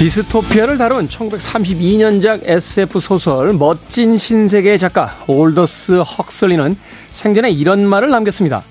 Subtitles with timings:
[0.00, 6.74] 디스토피아를 다룬 1932년작 SF 소설 멋진 신세계의 작가 올더스 헉슬리는
[7.10, 8.62] 생전에 이런 말을 남겼습니다.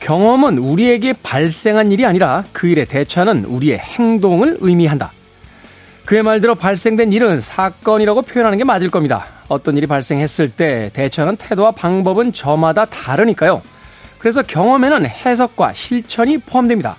[0.00, 5.12] 경험은 우리에게 발생한 일이 아니라 그 일에 대처하는 우리의 행동을 의미한다.
[6.06, 9.26] 그의 말대로 발생된 일은 사건이라고 표현하는 게 맞을 겁니다.
[9.48, 13.60] 어떤 일이 발생했을 때 대처하는 태도와 방법은 저마다 다르니까요.
[14.16, 16.96] 그래서 경험에는 해석과 실천이 포함됩니다.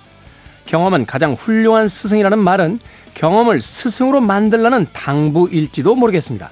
[0.68, 2.78] 경험은 가장 훌륭한 스승이라는 말은
[3.14, 6.50] 경험을 스승으로 만들라는 당부일지도 모르겠습니다.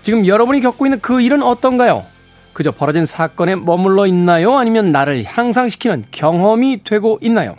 [0.00, 2.06] 지금 여러분이 겪고 있는 그 일은 어떤가요?
[2.54, 4.56] 그저 벌어진 사건에 머물러 있나요?
[4.56, 7.56] 아니면 나를 향상시키는 경험이 되고 있나요?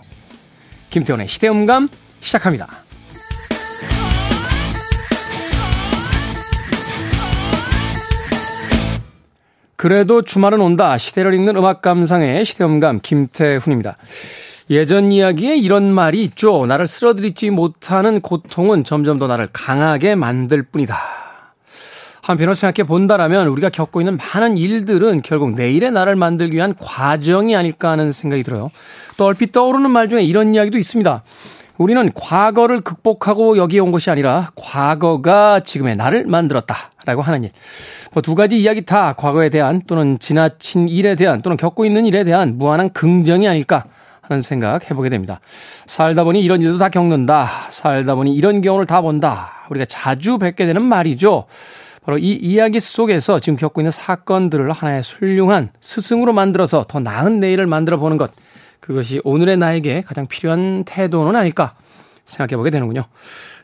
[0.89, 1.89] 김태훈의 시대음감
[2.22, 2.67] 시작합니다.
[9.75, 10.97] 그래도 주말은 온다.
[10.97, 13.97] 시대를 읽는 음악 감상의 시대음감 김태훈입니다.
[14.69, 16.66] 예전 이야기에 이런 말이 있죠.
[16.66, 20.97] 나를 쓰러뜨리지 못하는 고통은 점점 더 나를 강하게 만들 뿐이다.
[22.22, 27.89] 한편으로 생각해 본다라면 우리가 겪고 있는 많은 일들은 결국 내일의 나를 만들기 위한 과정이 아닐까
[27.89, 28.72] 하는 생각이 들어요.
[29.17, 31.23] 또 얼핏 떠오르는 말 중에 이런 이야기도 있습니다.
[31.78, 36.91] 우리는 과거를 극복하고 여기에 온 것이 아니라 과거가 지금의 나를 만들었다.
[37.06, 37.52] 라고 하는 일.
[38.14, 42.23] 뭐 두 가지 이야기 다 과거에 대한 또는 지나친 일에 대한 또는 겪고 있는 일에
[42.23, 43.84] 대한 무한한 긍정이 아닐까
[44.23, 45.39] 하는 생각 해보게 됩니다.
[45.85, 47.47] 살다 보니 이런 일도 다 겪는다.
[47.69, 49.52] 살다 보니 이런 경우를 다 본다.
[49.69, 51.45] 우리가 자주 뵙게 되는 말이죠.
[52.05, 57.67] 바로 이 이야기 속에서 지금 겪고 있는 사건들을 하나의 훌륭한 스승으로 만들어서 더 나은 내일을
[57.67, 58.31] 만들어 보는 것.
[58.79, 61.73] 그것이 오늘의 나에게 가장 필요한 태도는 아닐까
[62.25, 63.05] 생각해 보게 되는군요.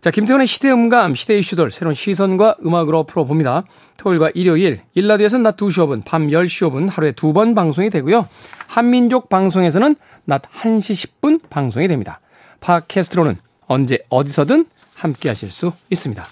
[0.02, 3.64] 자, 김태훈의 시대 음감, 시대 이슈들 새로운 시선과 음악으로 풀어봅니다.
[3.98, 8.28] 토요일과 일요일, 일라디오에서는 낮 2시 5분, 밤 10시 5분 하루에 두 번 방송이 되고요.
[8.68, 12.20] 한민족 방송에서는 낮 1시 10분 방송이 됩니다.
[12.60, 13.38] 팟캐스트로는
[13.68, 14.66] 언제 어디서든
[14.96, 16.26] 함께 하실 수 있습니다.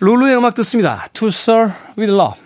[0.00, 1.06] 룰루의 음악 듣습니다.
[1.12, 2.41] To Sir With Love.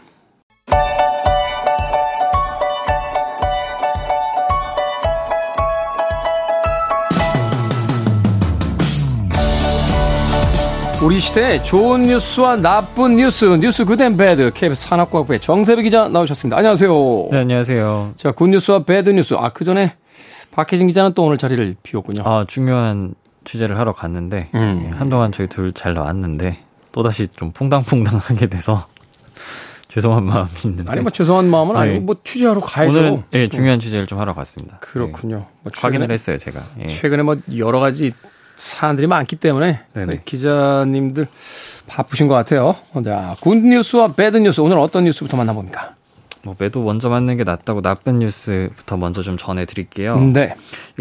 [11.07, 16.57] 우리 시대의 좋은 뉴스와 나쁜 뉴스, 뉴스 Good and Bad, KBS 산업과학부의 정세배 기자 나오셨습니다.
[16.57, 17.29] 안녕하세요.
[17.31, 18.15] 네, 안녕하세요.
[18.17, 19.35] 자, good news와 bad news.
[19.35, 19.95] 아, 그 전에
[20.51, 22.23] 박혜진 기자는 또 오늘 자리를 비웠군요.
[22.25, 23.15] 아, 중요한
[23.45, 24.83] 취재를 하러 갔는데, 음.
[24.93, 26.59] 예, 한동안 저희 둘 잘 나왔는데,
[26.91, 28.85] 또다시 좀 퐁당퐁당하게 돼서,
[29.89, 30.91] 죄송한 마음이 있는데.
[30.91, 31.81] 아니, 뭐 죄송한 마음은 네.
[31.83, 32.91] 아니고, 뭐 취재하러 가야죠.
[32.91, 34.79] 오늘은, 예, 중요한 취재를 좀 하러 갔습니다.
[34.81, 35.37] 그렇군요.
[35.37, 35.47] 네.
[35.63, 36.61] 뭐 확인을 했어요, 제가.
[36.83, 36.89] 예.
[36.89, 38.13] 최근에 뭐 여러 가지
[38.57, 39.81] 사람들이 많기 때문에
[40.25, 41.29] 기자님들
[41.87, 42.75] 바쁘신 것 같아요.
[42.95, 45.95] 네, 아, 굿뉴스와 배드 뉴스 오늘 어떤 뉴스부터 만나봅니까?
[46.47, 50.17] 뭐 매도 먼저 맞는 게 낫다고 나쁜 뉴스부터 먼저 좀 전해드릴게요.
[50.33, 50.55] 네.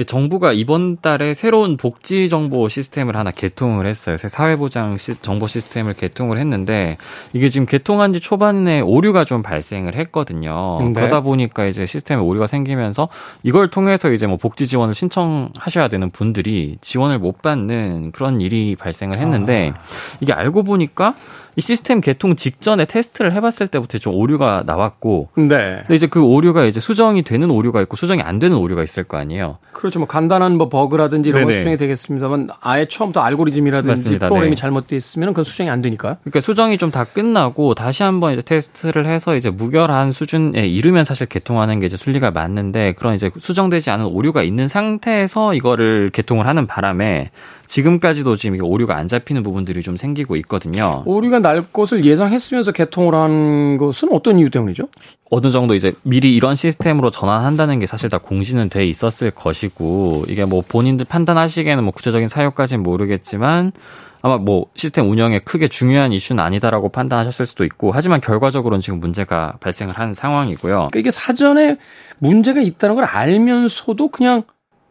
[0.08, 4.18] 정부가 이번 달에 새로운 복지 정보 시스템을 하나 개통을 했어요.
[4.18, 6.98] 사회보장 시, 정보 시스템을 개통을 했는데
[7.34, 10.80] 이게 지금 개통한 지 초반에 오류가 좀 발생을 했거든요.
[10.82, 10.94] 네.
[10.94, 13.08] 그러다 보니까 이제 시스템에 오류가 생기면서
[13.44, 19.20] 이걸 통해서 이제 뭐 복지 지원을 신청하셔야 되는 분들이 지원을 못 받는 그런 일이 발생을
[19.20, 19.82] 했는데 아.
[20.22, 21.14] 이게 알고 보니까
[21.58, 25.30] 이 시스템 개통 직전에 테스트를 해봤을 때부터 좀 오류가 나왔고.
[25.35, 25.79] 네.
[25.81, 29.18] 근데 이제 그 오류가 이제 수정이 되는 오류가 있고 수정이 안 되는 오류가 있을 거
[29.18, 29.57] 아니에요.
[29.73, 30.00] 그렇죠.
[30.00, 34.28] 뭐 간단한 뭐 버그라든지 이런 건 수정이 되겠습니다만 아예 처음부터 알고리즘이라든지 맞습니다.
[34.28, 34.59] 프로그램이 네.
[34.59, 36.18] 잘못돼 있으면 그건 수정이 안 되니까.
[36.23, 41.28] 그러니까 수정이 좀 다 끝나고 다시 한번 이제 테스트를 해서 이제 무결한 수준에 이르면 사실
[41.28, 46.67] 개통하는 게 이제 순리가 맞는데 그런 이제 수정되지 않은 오류가 있는 상태에서 이거를 개통을 하는
[46.67, 47.31] 바람에
[47.68, 51.03] 지금까지도 지금 오류가 안 잡히는 부분들이 좀 생기고 있거든요.
[51.06, 54.88] 오류가 날 것을 예상했으면서 개통을 한 것은 어떤 이유 때문이죠?
[55.31, 60.46] 어느 정도 이제 미리 이런 시스템으로 전환한다는 게 사실 다 공지는 돼 있었을 것이고 이게
[60.46, 63.72] 뭐 본인들 판단하시기에는 뭐 구체적인 사유까지는 모르겠지만
[64.22, 69.53] 아마 뭐 시스템 운영에 크게 중요한 이슈는 아니다라고 판단하셨을 수도 있고 하지만 결과적으로는 지금 문제가
[69.59, 70.73] 발생을 한 상황이고요.
[70.73, 71.78] 그러니까 이게 사전에
[72.17, 74.41] 문제가 있다는 걸 알면서도 그냥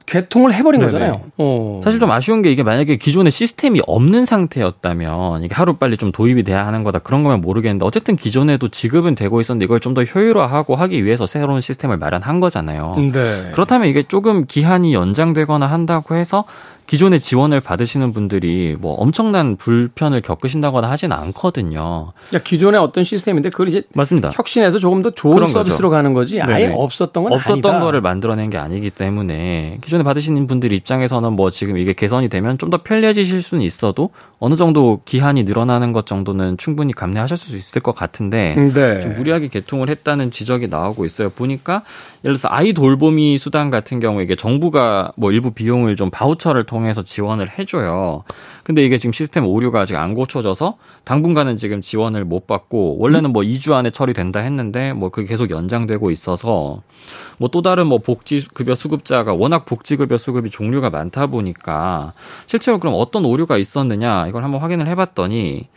[0.07, 0.93] 개통을 해버린 네네.
[0.93, 1.21] 거잖아요.
[1.39, 1.81] 어.
[1.83, 6.43] 사실 좀 아쉬운 게 이게 만약에 기존에 시스템이 없는 상태였다면 이게 하루 빨리 좀 도입이
[6.43, 10.75] 돼야 하는 거다 그런 거면 모르겠는데 어쨌든 기존에도 지급은 되고 있었는데 이걸 좀 더 효율화하고
[10.75, 12.97] 하기 위해서 새로운 시스템을 마련한 거잖아요.
[13.13, 13.51] 네.
[13.53, 16.45] 그렇다면 이게 조금 기한이 연장되거나 한다고 해서
[16.87, 22.13] 기존에 지원을 받으시는 분들이 뭐 엄청난 불편을 겪으신다거나 하진 않거든요.
[22.35, 24.31] 야, 기존의 어떤 시스템인데 그걸 이제 맞습니다.
[24.35, 25.97] 혁신해서 조금 더 좋은 서비스로 거죠.
[25.97, 26.75] 가는 거지 아예 네네.
[26.77, 27.81] 없었던 건 없었던 아니다.
[27.81, 32.75] 거를 만들어낸 게 아니기 때문에 기존에 받으시는 분들 입장에서는 뭐 지금 이게 개선이 되면 좀
[32.75, 34.11] 더 편리해지실 수는 있어도
[34.41, 39.01] 어느 정도 기한이 늘어나는 것 정도는 충분히 감내하실 수 있을 것 같은데 네.
[39.01, 41.29] 좀 무리하게 개통을 했다는 지적이 나오고 있어요.
[41.31, 41.83] 보니까
[42.25, 47.03] 예를 들어서 아이 돌보미 수당 같은 경우에 이게 정부가 뭐 일부 비용을 좀 바우처를 통해서
[47.03, 48.25] 지원을 해줘요.
[48.63, 53.43] 근데 이게 지금 시스템 오류가 아직 안 고쳐져서 당분간은 지금 지원을 못 받고 원래는 뭐
[53.43, 56.83] 2주 안에 처리된다 했는데 뭐 그게 계속 연장되고 있어서
[57.39, 62.13] 뭐 또 다른 뭐 복지급여 수급자가 워낙 복지급여 수급이 종류가 많다 보니까
[62.49, 65.69] 실제로 그럼 어떤 오류가 있었느냐 이걸 한번 확인을 해봤더니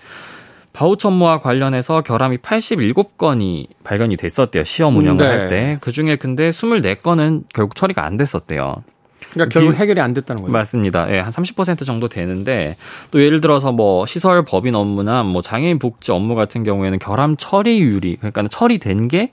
[0.78, 4.64] 바우처 업무와 관련해서 결함이 87건이 발견이 됐었대요.
[4.64, 5.26] 시험 운영을 네.
[5.26, 5.78] 할 때.
[5.82, 8.84] 그 중에 근데 24건은 결국 처리가 안 됐었대요.
[9.32, 10.52] 그러니까 결국 해결이 안 됐다는 거죠.
[10.52, 11.12] 맞습니다.
[11.12, 12.76] 예, 한 30% 정도 되는데
[13.10, 18.18] 또 예를 들어서 뭐 시설 법인 업무나 뭐 장애인 복지 업무 같은 경우에는 결함 처리율이
[18.18, 19.32] 그러니까 처리된 게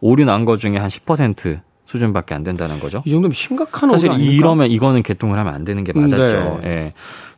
[0.00, 3.02] 오류 난 거 중에 한 10% 수준밖에 안 된다는 거죠.
[3.04, 6.60] 이 정도면 심각한 사실 이러면 이거는 개통을 하면 안 되는 게 맞았죠.
[6.62, 6.68] 네.
[6.68, 6.92] 예.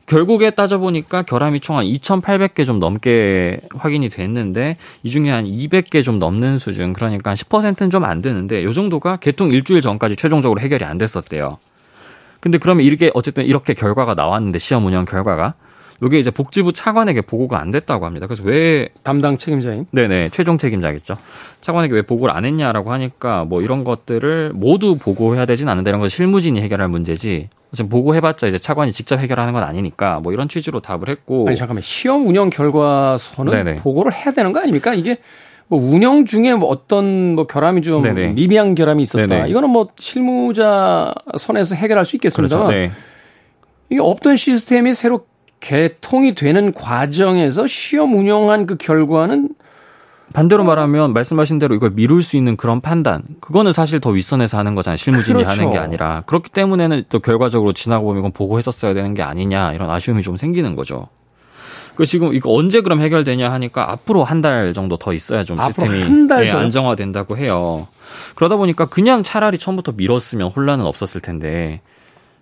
[0.06, 6.18] 결국에 따져보니까 결함이 총 한 2,800개 좀 넘게 확인이 됐는데 이 중에 한 200개 좀
[6.18, 10.84] 넘는 수준 그러니까 한 10%는 좀 안 되는데 요 정도가 개통 일주일 전까지 최종적으로 해결이
[10.84, 11.58] 안 됐었대요.
[12.40, 15.54] 근데 그러면 이렇게 어쨌든 이렇게 결과가 나왔는데 시험 운영 결과가
[16.02, 18.26] 요게 이제 복지부 차관에게 보고가 안 됐다고 합니다.
[18.26, 19.86] 그래서 왜 담당 책임자인?
[19.92, 21.14] 네네 최종 책임자겠죠.
[21.60, 26.08] 차관에게 왜 보고를 안 했냐라고 하니까 뭐 이런 것들을 모두 보고해야 되진 않는데 이런 거
[26.08, 27.48] 실무진이 해결할 문제지.
[27.72, 31.46] 지금 보고해봤자 이제 차관이 직접 해결하는 건 아니니까 뭐 이런 취지로 답을 했고.
[31.46, 33.76] 아니 잠깐만 시험 운영 결과서는 네네.
[33.76, 34.94] 보고를 해야 되는 거 아닙니까?
[34.94, 35.18] 이게
[35.68, 38.32] 뭐 운영 중에 뭐 어떤 뭐 결함이 좀 네네.
[38.32, 39.26] 미비한 결함이 있었다.
[39.26, 39.50] 네네.
[39.50, 42.76] 이거는 뭐 실무자 선에서 해결할 수 있겠습니다만 그렇죠.
[42.76, 42.90] 네.
[43.88, 45.26] 이게 없던 시스템이 새로
[45.62, 49.50] 개통이 되는 과정에서 시험 운영한 그 결과는
[50.32, 54.74] 반대로 말하면 말씀하신 대로 이걸 미룰 수 있는 그런 판단 그거는 사실 더 윗선에서 하는
[54.74, 55.48] 거잖아요 실무진이 그렇죠.
[55.60, 59.88] 하는 게 아니라 그렇기 때문에는 또 결과적으로 지나고 보면 이건 보고했었어야 되는 게 아니냐 이런
[59.88, 61.06] 아쉬움이 좀 생기는 거죠.
[61.94, 66.26] 그 지금 이거 언제 그럼 해결되냐 하니까 앞으로 한 달 정도 더 있어야 좀 시스템이
[66.46, 67.86] 예, 안정화된다고 해요.
[68.34, 71.82] 그러다 보니까 그냥 차라리 처음부터 미뤘으면 혼란은 없었을 텐데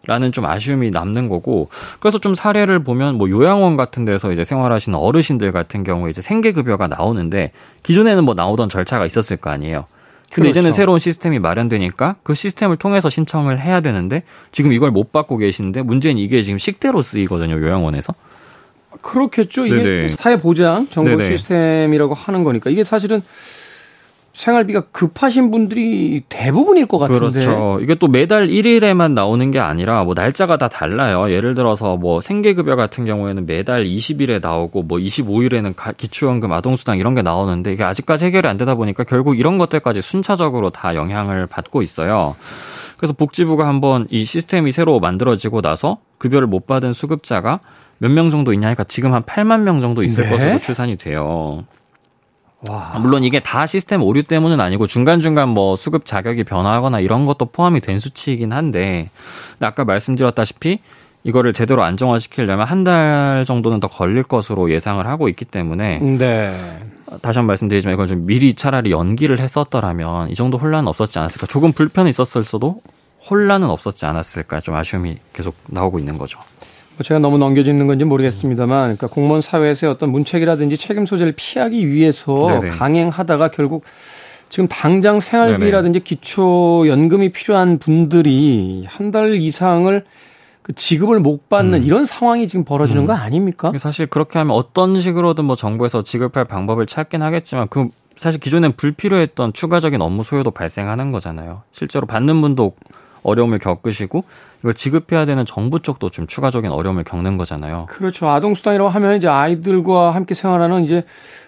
[0.06, 1.68] 라는 좀 아쉬움이 남는 거고
[1.98, 6.52] 그래서 좀 사례를 보면 뭐 요양원 같은 데서 이제 생활하시는 어르신들 같은 경우에 이제 생계
[6.52, 7.52] 급여가 나오는데
[7.82, 9.84] 기존에는 뭐 나오던 절차가 있었을 거 아니에요.
[10.30, 10.60] 근데 그렇죠.
[10.60, 15.82] 이제는 새로운 시스템이 마련되니까 그 시스템을 통해서 신청을 해야 되는데 지금 이걸 못 받고 계시는데
[15.82, 18.14] 문제는 이게 지금 식대로 쓰이거든요 요양원에서.
[19.02, 19.66] 그렇겠죠.
[19.66, 20.08] 이게 네네.
[20.08, 21.30] 사회 보장 정보 네네.
[21.30, 23.22] 시스템이라고 하는 거니까 이게 사실은
[24.40, 27.44] 생활비가 급하신 분들이 대부분일 것 같은데.
[27.44, 27.78] 그렇죠.
[27.82, 31.30] 이게 또 매달 1일에만 나오는 게 아니라 뭐 날짜가 다 달라요.
[31.30, 37.20] 예를 들어서 뭐 생계급여 같은 경우에는 매달 20일에 나오고 뭐 25일에는 기초연금 아동수당 이런 게
[37.22, 42.34] 나오는데 이게 아직까지 해결이 안 되다 보니까 결국 이런 것들까지 순차적으로 다 영향을 받고 있어요.
[42.96, 47.60] 그래서 복지부가 한번 이 시스템이 새로 만들어지고 나서 급여를 못 받은 수급자가
[47.98, 50.30] 몇 명 정도 있냐 하니까 지금 한 8만 명 정도 있을 네?
[50.30, 51.64] 것으로 추산이 돼요.
[52.68, 52.98] 와.
[53.00, 57.80] 물론 이게 다 시스템 오류 때문은 아니고 중간중간 뭐 수급 자격이 변화하거나 이런 것도 포함이
[57.80, 59.08] 된 수치이긴 한데
[59.60, 60.80] 아까 말씀드렸다시피
[61.24, 66.54] 이거를 제대로 안정화시키려면 한 달 정도는 더 걸릴 것으로 예상을 하고 있기 때문에 네.
[67.22, 71.72] 다시 한번 말씀드리지만 이걸 좀 미리 차라리 연기를 했었더라면 이 정도 혼란은 없었지 않았을까 조금
[71.72, 72.80] 불편이 있었을 수도
[73.28, 76.38] 혼란은 없었지 않았을까 좀 아쉬움이 계속 나오고 있는 거죠.
[77.00, 82.46] 뭐 제가 너무 넘겨지는 건지 모르겠습니다만, 그러니까 공무원 사회에서의 어떤 문책이라든지 책임 소재를 피하기 위해서
[82.46, 82.68] 네네.
[82.68, 83.84] 강행하다가 결국
[84.50, 90.04] 지금 당장 생활비라든지 기초 연금이 필요한 분들이 한 달 이상을
[90.60, 91.84] 그 지급을 못 받는 음.
[91.84, 93.06] 이런 상황이 지금 벌어지는 음.
[93.06, 93.72] 거 아닙니까?
[93.78, 97.88] 사실 그렇게 하면 어떤 식으로든 뭐 정부에서 지급할 방법을 찾긴 하겠지만 그
[98.18, 101.62] 사실 기존엔 불필요했던 추가적인 업무 소요도 발생하는 거잖아요.
[101.72, 102.74] 실제로 받는 분도
[103.22, 104.24] 어려움을 겪으시고
[104.60, 107.86] 이걸 지급해야 되는 정부 쪽도 좀 추가적인 어려움을 겪는 거잖아요.
[107.88, 108.28] 그렇죠.
[108.28, 111.04] 아동 수당이라고 하면 이제 아이들과 함께 생활하는 이제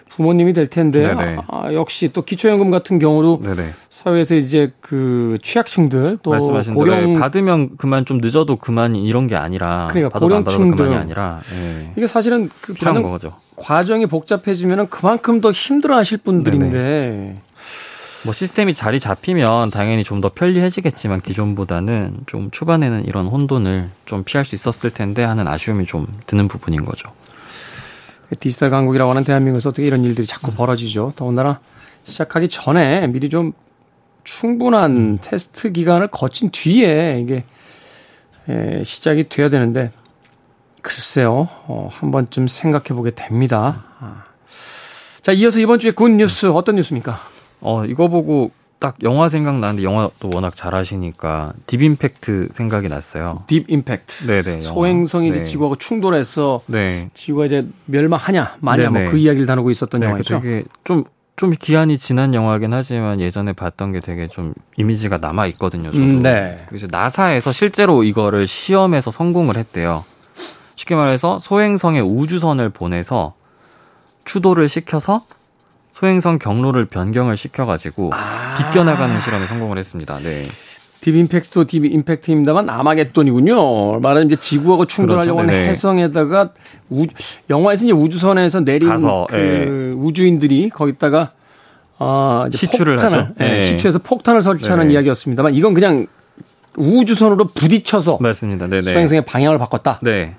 [0.09, 1.15] 부모님이 될 텐데
[1.47, 3.73] 아, 역시 또 기초연금 같은 경우도 네네.
[3.89, 9.35] 사회에서 이제 그 취약층들 또 말씀하신 고령 대로 받으면 그만 좀 늦어도 그만 이런 게
[9.35, 11.91] 아니라 그러니까 고령층들 그만이 아니라 예.
[11.95, 13.33] 이게 사실은 그 받는 거죠.
[13.55, 17.41] 과정이 복잡해지면은 그만큼 더 힘들어하실 분들인데 네네.
[18.25, 24.45] 뭐 시스템이 자리 잡히면 당연히 좀 더 편리해지겠지만 기존보다는 좀 초반에는 이런 혼돈을 좀 피할
[24.45, 27.11] 수 있었을 텐데 하는 아쉬움이 좀 드는 부분인 거죠.
[28.39, 30.55] 디지털 강국이라고 하는 대한민국에서 어떻게 이런 일들이 자꾸 음.
[30.55, 31.11] 벌어지죠.
[31.17, 31.59] 더군다나
[32.05, 33.51] 시작하기 전에 미리 좀
[34.23, 35.17] 충분한 음.
[35.21, 37.43] 테스트 기간을 거친 뒤에 이게
[38.47, 39.91] 에, 시작이 돼야 되는데
[40.81, 41.49] 글쎄요.
[41.67, 43.83] 어, 한 번쯤 생각해 보게 됩니다.
[43.99, 44.23] 아.
[45.21, 47.32] 자, 이어서 이번 주에 good news 어떤 뉴스입니까?
[47.63, 53.43] 어, 이거 보고 딱 영화 생각나는데 영화도 워낙 잘하시니까 Deep Impact 생각이 났어요.
[53.47, 54.27] Deep Impact.
[54.27, 54.59] 네네.
[54.59, 55.43] 소행성이 네.
[55.45, 57.07] 지구하고 충돌해서 네.
[57.13, 59.11] 지구가 이제 멸망하냐 마냐 뭐 네네.
[59.11, 60.41] 그 이야기를 다루고 있었던 네, 영화죠.
[60.41, 61.05] 되게 좀,
[61.37, 65.89] 좀 기한이 지난 영화긴 하지만 예전에 봤던 게 되게 좀 이미지가 남아 있거든요.
[65.89, 66.03] 저도.
[66.03, 66.57] 음, 네.
[66.67, 70.03] 그래서 나사에서 실제로 이거를 시험에서 성공을 했대요.
[70.75, 73.33] 쉽게 말해서 소행성에 우주선을 보내서
[74.25, 75.25] 추돌을 시켜서
[76.03, 78.55] 소행성 경로를 변경을 시켜가지고 아.
[78.57, 80.19] 비껴나가는 실험에 성공을 했습니다.
[80.19, 80.45] 네.
[80.99, 84.01] 딥 임팩트도 딥 임팩트입니다만 아마겟돈이군요.
[84.01, 85.53] 말하자면 이제 지구하고 충돌하려고 그렇죠.
[85.53, 85.69] 하는.
[85.69, 86.49] 해성에다가
[86.89, 87.05] 우,
[87.49, 89.93] 영화에서 이제 우주선에서 내린 가서, 그 예.
[89.95, 91.31] 우주인들이 거기다가
[91.99, 93.33] 어, 이제 시추를 폭탄을, 하죠.
[93.39, 93.61] 예, 네.
[93.61, 94.93] 시추해서 폭탄을 설치하는 네네.
[94.95, 96.07] 이야기였습니다만 이건 그냥
[96.75, 98.67] 우주선으로 부딪혀서 맞습니다.
[98.67, 98.91] 네네.
[98.91, 99.99] 소행성의 방향을 바꿨다.
[100.01, 100.35] 네.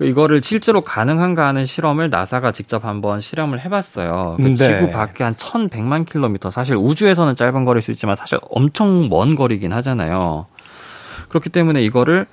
[0.00, 4.36] 이거를 실제로 가능한가 하는 실험을 나사가 직접 한번 실험을 해봤어요.
[4.38, 4.54] 그 네.
[4.54, 6.50] 지구 밖에 한 1100만 킬로미터.
[6.50, 10.46] 사실 우주에서는 짧은 거리일 수 있지만 사실 엄청 먼 거리긴 하잖아요.
[11.28, 12.26] 그렇기 때문에 이거를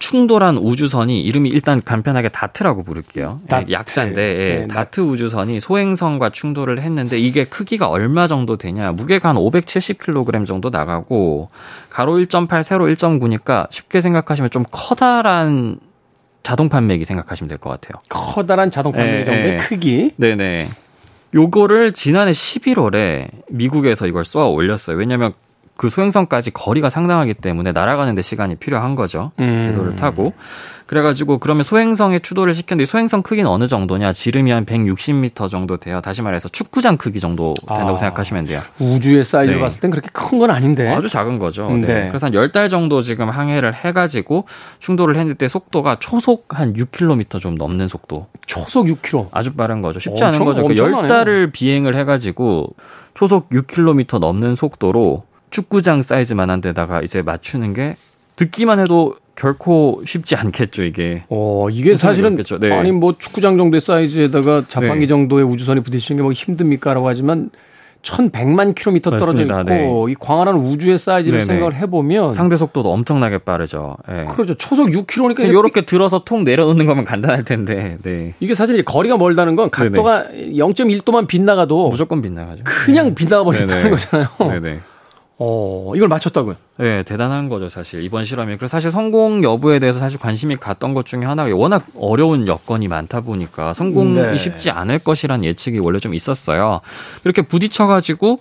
[0.00, 3.40] 충돌한 우주선이 이름이 일단 간편하게 다트라고 부를게요.
[3.42, 3.70] 예, 다트.
[3.70, 8.92] 약자인데 예, 네, 다트 우주선이 소행성과 충돌을 했는데 이게 크기가 얼마 정도 되냐?
[8.92, 11.50] 무게가 한 570kg 정도 나가고
[11.90, 15.78] 가로 1.8, 세로 1.9니까 쉽게 생각하시면 좀 커다란
[16.42, 17.98] 자동 판매기 생각하시면 될 것 같아요.
[18.08, 19.56] 커다란 자동 판매 예, 정도의 예.
[19.58, 20.12] 크기.
[20.16, 20.68] 네네.
[21.34, 24.96] 요거를 지난해 11월에 미국에서 이걸 쏘아 올렸어요.
[24.96, 25.32] 왜냐면
[25.80, 29.32] 그 소행성까지 거리가 상당하기 때문에 날아가는데 시간이 필요한 거죠.
[29.40, 29.68] 음.
[29.70, 30.34] 궤도를 타고.
[30.84, 34.12] 그래가지고 그러면 소행성에 추돌을 시켰는데 소행성 크기는 어느 정도냐?
[34.12, 36.02] 지름이 한 160m 정도 돼요.
[36.02, 37.96] 다시 말해서 축구장 크기 정도 된다고 아.
[37.96, 38.60] 생각하시면 돼요.
[38.78, 39.62] 우주의 사이즈로 네.
[39.62, 40.86] 봤을 땐 그렇게 큰 건 아닌데.
[40.94, 41.70] 아주 작은 거죠.
[41.70, 41.86] 네.
[41.86, 42.08] 네.
[42.08, 44.44] 그래서 한 10달 정도 지금 항해를 해가지고
[44.80, 48.26] 충돌을 했는데 속도가 초속 한 6km 좀 넘는 속도.
[48.44, 49.28] 초속 6km.
[49.32, 49.98] 아주 빠른 거죠.
[49.98, 50.62] 쉽지 엄청- 않은 거죠.
[50.64, 51.08] 그 엄청나네요.
[51.10, 52.66] 10달을 비행을 해가지고
[53.14, 57.96] 초속 6km 넘는 속도로 축구장 사이즈만한 데다가 이제 맞추는 게
[58.36, 61.24] 듣기만 해도 결코 쉽지 않겠죠, 이게.
[61.28, 62.36] 어, 이게 사실은.
[62.60, 62.72] 네.
[62.72, 65.06] 아니 뭐 축구장 정도의 사이즈에다가 자판기 네.
[65.06, 67.50] 정도의 우주선이 부딪히는 게 뭐 힘듭니까라고 하지만
[68.02, 69.42] 1100만 킬로미터 떨어져.
[69.42, 71.44] 있고 이 광활한 우주의 사이즈를 네네.
[71.44, 73.96] 생각을 해 보면 상대 속도도 엄청나게 빠르죠.
[74.10, 74.24] 예.
[74.24, 74.54] 그렇죠.
[74.54, 78.32] 초속 6km니까 이렇게 들어서 통 내려놓는 거면 간단할 텐데, 네.
[78.40, 82.64] 이게 사실 거리가 멀다는 건 각도가 0.1도만 빗나가도 무조건 빗나가죠.
[82.64, 83.90] 그냥 빗나가 버린다는 네네.
[83.90, 84.28] 거잖아요.
[84.38, 84.80] 네네.
[85.42, 86.56] 어, 이걸 맞췄다고요.
[86.76, 88.04] 네, 대단한 거죠, 사실.
[88.04, 88.58] 이번 실험이.
[88.58, 93.22] 그래서 사실 성공 여부에 대해서 사실 관심이 갔던 것 중에 하나가 워낙 어려운 여건이 많다
[93.22, 94.36] 보니까 성공이 네.
[94.36, 96.82] 쉽지 않을 것이란 예측이 원래 좀 있었어요.
[97.24, 98.38] 이렇게 부딪혀가지고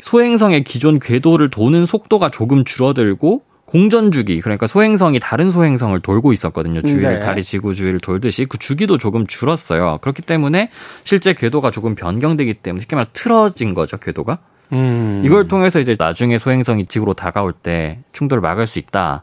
[0.00, 6.82] 소행성의 기존 궤도를 도는 속도가 조금 줄어들고 공전 주기 그러니까 소행성이 다른 소행성을 돌고 있었거든요.
[6.82, 7.20] 주위를 네.
[7.20, 9.98] 달이 지구 주위를 돌듯이 그 주기도 조금 줄었어요.
[10.00, 10.70] 그렇기 때문에
[11.04, 14.40] 실제 궤도가 조금 변경되기 때문에 쉽게 말해 틀어진 거죠, 궤도가.
[14.72, 15.22] 음.
[15.24, 19.22] 이걸 통해서 이제 나중에 소행성이 지구로 다가올 때 충돌을 막을 수 있다.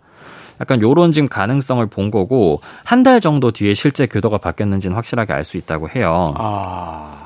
[0.62, 5.44] 약간 요런 지금 가능성을 본 거고 한 달 정도 뒤에 실제 궤도가 바뀌었는지는 확실하게 알
[5.44, 6.34] 수 있다고 해요.
[6.38, 7.25] 아.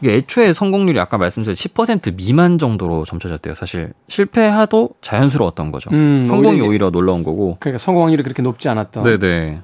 [0.00, 3.54] 이게 애초에 성공률이 아까 말씀드린 10% 미만 정도로 점쳐졌대요.
[3.54, 5.90] 사실 실패해도 자연스러웠던 거죠.
[5.92, 7.56] 음, 성공이 오히려 오히려 놀라운 거고.
[7.58, 9.02] 그러니까 성공 확률이 그렇게 높지 않았던.
[9.02, 9.62] 네네.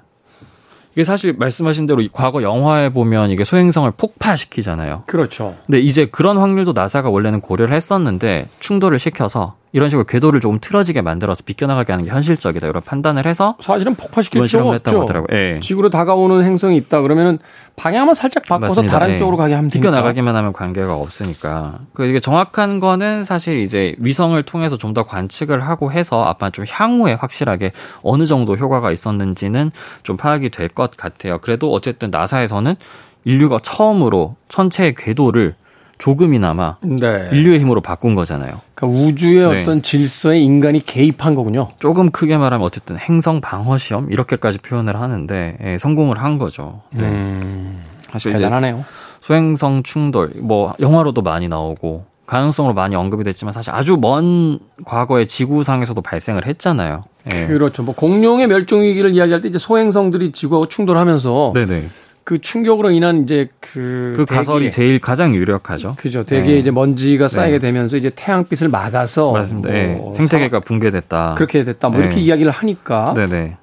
[0.94, 5.02] 이게 사실 말씀하신 대로 이 과거 영화에 보면 이게 소행성을 폭파시키잖아요.
[5.06, 5.56] 그렇죠.
[5.66, 11.02] 근데 이제 그런 확률도 나사가 원래는 고려를 했었는데 충돌을 시켜서 이런 식으로 궤도를 조금 틀어지게
[11.02, 15.00] 만들어서 비껴나가게 하는 게 현실적이다 이런 판단을 해서 사실은 폭파시킬 이번 필요가 실험을 했다고.
[15.02, 15.36] 하더라고요.
[15.36, 15.58] 예.
[15.60, 17.40] 지구로 다가오는 행성이 있다 그러면은
[17.74, 18.98] 방향만 살짝 바꿔서 맞습니다.
[19.00, 19.18] 다른 예.
[19.18, 19.90] 쪽으로 가게 하면 되니까.
[19.90, 21.80] 비껴나가기만 하면 관계가 없으니까.
[21.92, 26.64] 그 이게 정확한 거는 사실 이제 위성을 통해서 좀 더 관측을 하고 해서 아마 좀
[26.68, 27.72] 향후에 확실하게
[28.04, 29.72] 어느 정도 효과가 있었는지는
[30.04, 31.38] 좀 파악이 될 것 같아요.
[31.38, 32.76] 그래도 어쨌든 나사에서는
[33.24, 35.56] 인류가 처음으로 천체의 궤도를
[36.04, 37.30] 조금이나마 네.
[37.32, 38.60] 인류의 힘으로 바꾼 거잖아요.
[38.74, 39.62] 그러니까 우주의 네.
[39.62, 41.70] 어떤 질서에 인간이 개입한 거군요.
[41.78, 46.82] 조금 크게 말하면 어쨌든 행성 방어 시험 이렇게까지 표현을 하는데 예, 성공을 한 거죠.
[46.90, 47.04] 네.
[47.04, 48.84] 음, 사실 대단하네요.
[49.22, 56.02] 소행성 충돌 뭐 영화로도 많이 나오고 가능성으로 많이 언급이 됐지만 사실 아주 먼 과거에 지구상에서도
[56.02, 57.04] 발생을 했잖아요.
[57.32, 57.46] 예.
[57.46, 57.82] 그렇죠.
[57.82, 61.88] 뭐 공룡의 멸종 위기를 이야기할 때 이제 소행성들이 지구하고 충돌하면서 네네.
[62.24, 65.94] 그 충격으로 인한 이제 그, 그 가설이 제일 가장 유력하죠.
[65.98, 66.24] 그죠.
[66.24, 66.58] 대기에 네.
[66.60, 67.66] 이제 먼지가 쌓이게 네.
[67.66, 69.68] 되면서 이제 태양빛을 막아서 맞습니다.
[69.68, 70.14] 뭐 예.
[70.16, 71.28] 생태계가 붕괴됐다.
[71.30, 71.90] 사- 그렇게 됐다.
[71.90, 72.22] 뭐 이렇게 네.
[72.22, 73.56] 이야기를 하니까 네네.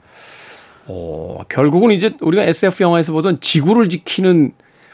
[0.86, 4.51] 어, 결국은 이제 우리가 SF 영화에서 보던 지구를 지키는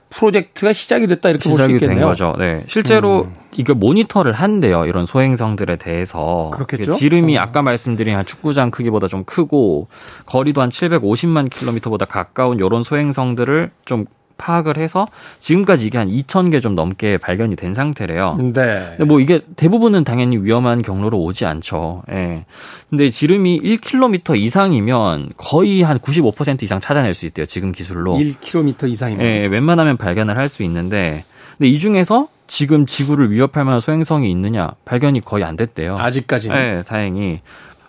[0.10, 2.00] 프로젝트가 시작이 됐다 이렇게 볼수 시작이 있겠네요.
[2.00, 2.34] 된 거죠.
[2.38, 2.64] 네.
[2.68, 4.86] 실제로 이거 모니터를 한대요.
[4.86, 6.52] 이런 소행성들에 대해서.
[6.54, 6.94] 그렇겠죠?
[6.94, 7.42] 지름이 어.
[7.42, 9.88] 아까 말씀드린 한 축구장 크기보다 좀 크고
[10.26, 14.06] 거리도 한 750만 킬로미터보다 가까운 이런 소행성들을 좀
[14.38, 15.08] 파악을 해서
[15.40, 18.38] 지금까지 이게 한 2,000개 좀 넘게 발견이 된 상태래요.
[18.40, 18.52] 네.
[18.54, 22.04] 근데 뭐 이게 대부분은 당연히 위험한 경로로 오지 않죠.
[22.12, 22.46] 예.
[22.90, 27.46] 근데 지름이 1km 이상이면 거의 한 95% 이상 찾아낼 수 있대요.
[27.46, 28.18] 지금 기술로.
[28.18, 29.26] 1km 이상이면.
[29.26, 31.26] 예, 웬만하면 발견을 할 수 있는데
[31.58, 35.98] 근데 이 중에서 지금 지구를 위협할 만한 소행성이 있느냐 발견이 거의 안 됐대요.
[35.98, 36.56] 아직까지는.
[36.56, 37.42] 네, 다행히.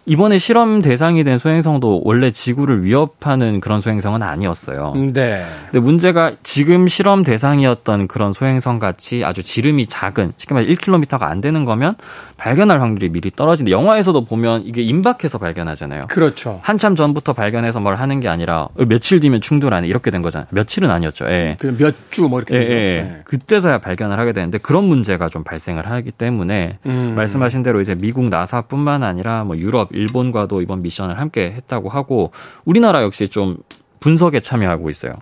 [0.09, 4.95] 이번에 실험 대상이 된 소행성도 원래 지구를 위협하는 그런 소행성은 아니었어요.
[5.13, 5.45] 네.
[5.67, 11.43] 근데 문제가 지금 실험 대상이었던 그런 소행성 같이 아주 지름이 작은, 쉽게 말해 1km가 안
[11.43, 11.97] 되는 거면
[12.39, 16.07] 발견할 확률이 미리 떨어진데 영화에서도 보면 이게 임박해서 발견하잖아요.
[16.09, 16.61] 그렇죠.
[16.63, 20.47] 한참 전부터 발견해서 뭘 하는 게 아니라 며칠 뒤면 충돌하네 이렇게 된 거잖아요.
[20.51, 21.27] 며칠은 아니었죠.
[21.27, 21.59] 예.
[21.61, 22.61] 몇주 뭐 이렇게 예.
[22.61, 22.67] 예.
[23.03, 23.21] 네.
[23.25, 27.13] 그때서야 발견을 하게 되는데 그런 문제가 좀 발생을 하기 때문에 음.
[27.15, 32.33] 말씀하신 대로 이제 미국 나사뿐만 아니라 뭐 유럽, 일본과도 이번 미션을 함께 했다고 하고
[32.65, 33.59] 우리나라 역시 좀
[34.01, 35.13] 분석에 참여하고 있어요.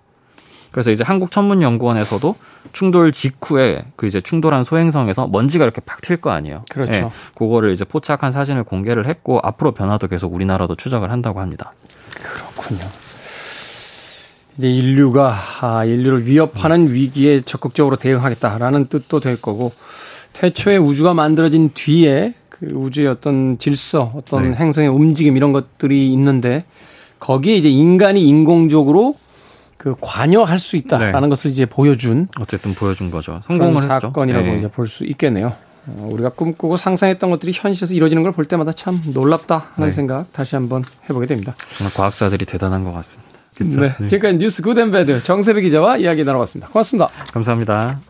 [0.71, 2.37] 그래서 이제 한국 천문 연구원에서도
[2.73, 6.65] 충돌 직후에 그 이제 충돌한 소행성에서 먼지가 이렇게 팍 튈 거 아니에요.
[6.71, 6.93] 그렇죠.
[6.93, 11.73] 예, 그거를 이제 포착한 사진을 공개를 했고 앞으로 변화도 계속 우리나라도 추적을 한다고 합니다.
[12.23, 12.87] 그렇군요.
[14.59, 19.73] 이제 인류가 아, 인류를 위협하는 위기에 적극적으로 대응하겠다라는 뜻도 될 거고
[20.33, 24.57] 태초에 우주가 만들어진 뒤에 그 우주의 어떤 질서, 어떤 네.
[24.57, 26.65] 행성의 움직임 이런 것들이 있는데
[27.21, 29.17] 거기에 이제 인간이 인공적으로
[29.77, 31.29] 그 관여할 수 있다라는 네.
[31.29, 33.41] 것을 이제 보여준 어쨌든 보여준 거죠.
[33.45, 34.01] 성공을 했죠.
[34.01, 34.59] 사건이라고 예.
[34.59, 35.53] 이제 볼 수 있겠네요.
[35.87, 39.95] 어, 우리가 꿈꾸고 상상했던 것들이 현실에서 이루어지는 걸 볼 때마다 참 놀랍다 하는 네.
[39.95, 41.55] 생각 다시 한번 해보게 됩니다.
[41.95, 43.33] 과학자들이 대단한 것 같습니다.
[43.55, 43.81] 그렇죠?
[43.81, 43.93] 네.
[44.09, 46.71] 지금까지 뉴스 Good and Bad 정세배 기자와 이야기 나눠봤습니다.
[46.73, 47.09] 고맙습니다.
[47.33, 48.01] 감사합니다.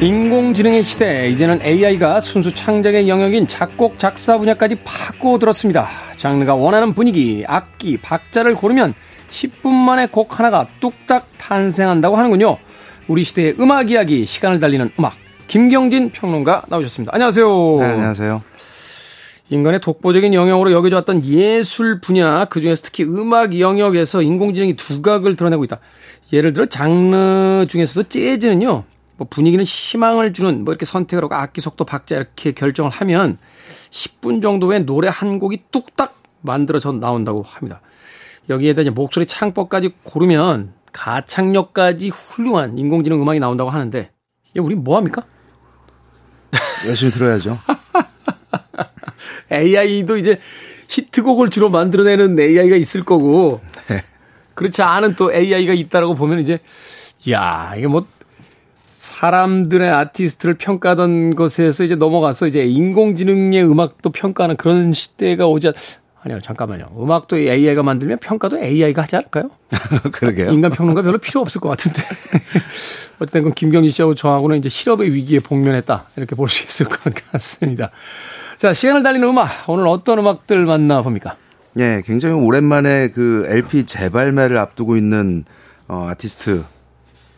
[0.00, 5.88] 인공지능의 시대, 이제는 AI가 순수 창작의 영역인 작곡, 작사 분야까지 파고들었습니다.
[6.18, 8.92] 장르가 원하는 분위기, 악기, 박자를 고르면
[9.30, 12.58] 10분 만에 곡 하나가 뚝딱 탄생한다고 하는군요.
[13.08, 15.14] 우리 시대의 음악 이야기, 시간을 달리는 음악.
[15.46, 17.14] 김경진 평론가 나오셨습니다.
[17.14, 17.76] 안녕하세요.
[17.78, 18.42] 네, 안녕하세요.
[19.48, 25.64] 인간의 독보적인 영역으로 여겨져 왔던 예술 분야, 그 중에서 특히 음악 영역에서 인공지능이 두각을 드러내고
[25.64, 25.78] 있다.
[26.34, 28.84] 예를 들어 장르 중에서도 재즈는요,
[29.16, 33.38] 뭐 분위기는 희망을 주는 뭐 이렇게 선택을 하고 악기 속도 박자 이렇게 결정을 하면
[33.90, 37.80] 10분 정도의 노래 한 곡이 뚝딱 만들어져 나온다고 합니다.
[38.48, 44.10] 여기에다 이제 목소리 창법까지 고르면 가창력까지 훌륭한 인공지능 음악이 나온다고 하는데,
[44.48, 45.24] 이제 우리 뭐 합니까?
[46.86, 47.58] 열심히 들어야죠.
[49.50, 50.40] AI도 이제
[50.88, 53.60] 히트곡을 주로 만들어내는 AI가 있을 거고
[54.54, 56.60] 그렇지 않은 또 AI가 있다라고 보면 이제
[57.30, 58.06] 야 이게 뭐
[59.06, 65.74] 사람들의 아티스트를 평가하던 것에서 이제 넘어가서 이제 인공지능의 음악도 평가하는 그런 시대가 오지 않...
[66.22, 69.50] 아니요 잠깐만요 음악도 AI가 만들면 평가도 AI가 하지 않을까요?
[70.12, 70.50] 그러게요.
[70.50, 72.02] 인간 평론가 별로 필요 없을 것 같은데
[73.20, 76.98] 어쨌든 그 김경진 씨하고 저하고는 이제 실업의 위기에 복면했다 이렇게 볼 수 있을 것
[77.32, 77.90] 같습니다.
[78.56, 81.36] 자 시간을 달리는 음악 오늘 어떤 음악들 만나 봅니까?
[81.78, 85.44] 예, 굉장히 오랜만에 그 LP 재발매를 앞두고 있는
[85.86, 86.64] 어, 아티스트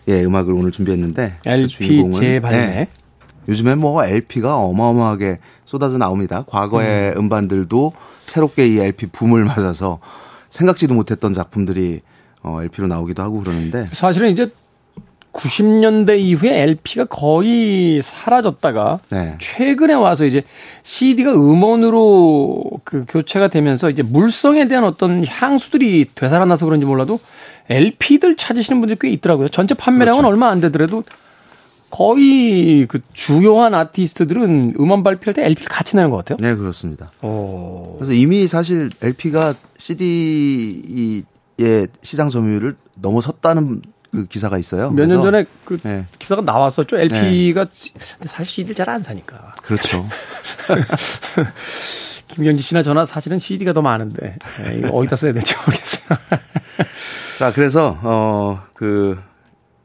[0.08, 2.58] 의 음악을 오늘 준비했는데 그 LP 주인공은, 재발매.
[2.58, 2.88] 예,
[3.48, 6.44] 요즘에 뭐 LP가 어마어마하게 쏟아져 나옵니다.
[6.46, 7.28] 과거의 음.
[7.28, 7.92] 반들도
[8.24, 9.98] 새롭게 이 LP 붐을 맞아서
[10.50, 12.00] 생각지도 못했던 작품들이
[12.42, 14.48] 어, LP로 나오기도 하고 그러는데 사실은 이제
[15.32, 19.36] 90년대 이후에 LP가 거의 사라졌다가 네.
[19.38, 20.42] 최근에 와서 이제
[20.82, 27.20] CD가 음원으로 그 교체가 되면서 이제 물성에 대한 어떤 향수들이 되살아나서 그런지 몰라도
[27.70, 29.48] LP들 찾으시는 분들이 꽤 있더라고요.
[29.48, 30.32] 전체 판매량은 그렇죠.
[30.32, 31.04] 얼마 안 되더라도
[31.90, 36.36] 거의 그 주요한 아티스트들은 음원 발표할 때 LP를 같이 내는 것 같아요.
[36.40, 37.10] 네, 그렇습니다.
[37.22, 37.96] 오.
[37.98, 41.24] 그래서 이미 사실 LP가 CD의
[42.02, 44.90] 시장 점유율을 넘어섰다는 그 기사가 있어요.
[44.90, 46.06] 몇 년 전에 그 네.
[46.18, 46.96] 기사가 나왔었죠.
[46.98, 49.54] LP가 근데 사실 CD를 잘 안 사니까.
[49.62, 50.06] 그렇죠.
[52.28, 56.18] 김경지 씨나 저나 사실은 CD가 더 많은데 예, 이거 어디다 써야 될지 모르겠어요.
[57.38, 59.18] 자, 그래서 어 그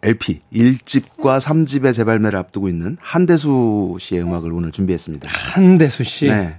[0.04, 5.30] LP 1집과 3집의 재발매를 앞두고 있는 한대수 씨의 음악을 오늘 준비했습니다.
[5.32, 6.58] 한대수 씨, 네.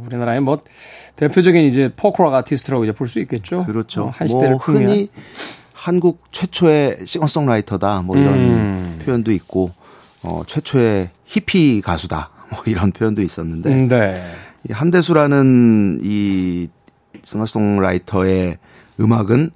[0.00, 0.58] 우리나라의 뭐
[1.16, 3.64] 대표적인 이제 포크락 아티스트라고 이제 볼 수 있겠죠.
[3.66, 4.04] 그렇죠.
[4.04, 4.88] 어, 한 시대를 뭐 풍미한.
[4.88, 5.08] 흔히
[5.74, 8.98] 한국 최초의 싱어송라이터다 뭐 이런 음.
[9.04, 9.70] 표현도 있고
[10.22, 14.34] 어 최초의 히피 가수다 뭐 이런 표현도 있었는데 음, 네.
[14.68, 16.68] 이 한대수라는 이
[17.22, 18.56] 싱어송라이터의
[18.98, 19.50] 음악은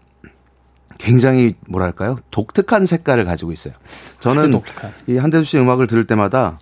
[0.98, 3.74] 굉장히 뭐랄까요 독특한 색깔을 가지고 있어요.
[4.20, 4.61] 저는
[5.06, 6.59] 이 한대수 씨 음악을 들을 때마다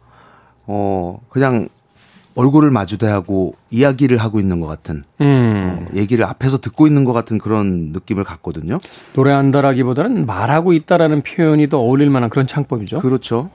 [0.66, 1.68] 어 그냥
[2.36, 5.86] 얼굴을 마주대하고 이야기를 하고 있는 것 같은 음.
[5.86, 8.78] 어, 얘기를 앞에서 듣고 있는 것 같은 그런 느낌을 갖거든요.
[9.14, 13.00] 노래한다라기보다는 말하고 있다라는 표현이 더 어울릴 만한 그런 창법이죠.
[13.00, 13.50] 그렇죠.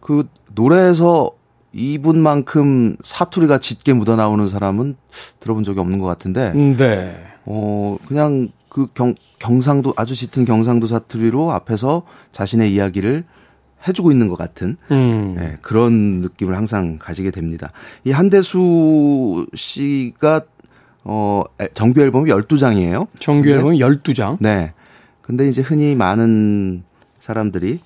[0.00, 1.32] 그 노래에서
[1.72, 4.96] 이분만큼 사투리가 짙게 묻어나오는 사람은
[5.40, 6.52] 들어본 적이 없는 것 같은데.
[6.52, 7.16] 네.
[7.44, 13.22] 어, 그냥 그 경, 경상도, 아주 짙은 경상도 사투리로 앞에서 자신의 이야기를
[13.86, 15.34] 해주고 있는 것 같은 음.
[15.36, 17.70] 네, 그런 느낌을 항상 가지게 됩니다.
[18.04, 20.40] 이 한대수 씨가
[21.04, 21.42] 어
[21.74, 23.08] 정규 앨범이 12장이에요.
[23.20, 24.38] 정규 앨범이 12장.
[24.40, 24.72] 네.
[25.20, 26.82] 근데 이제 흔히 많은
[27.20, 27.78] 사람들이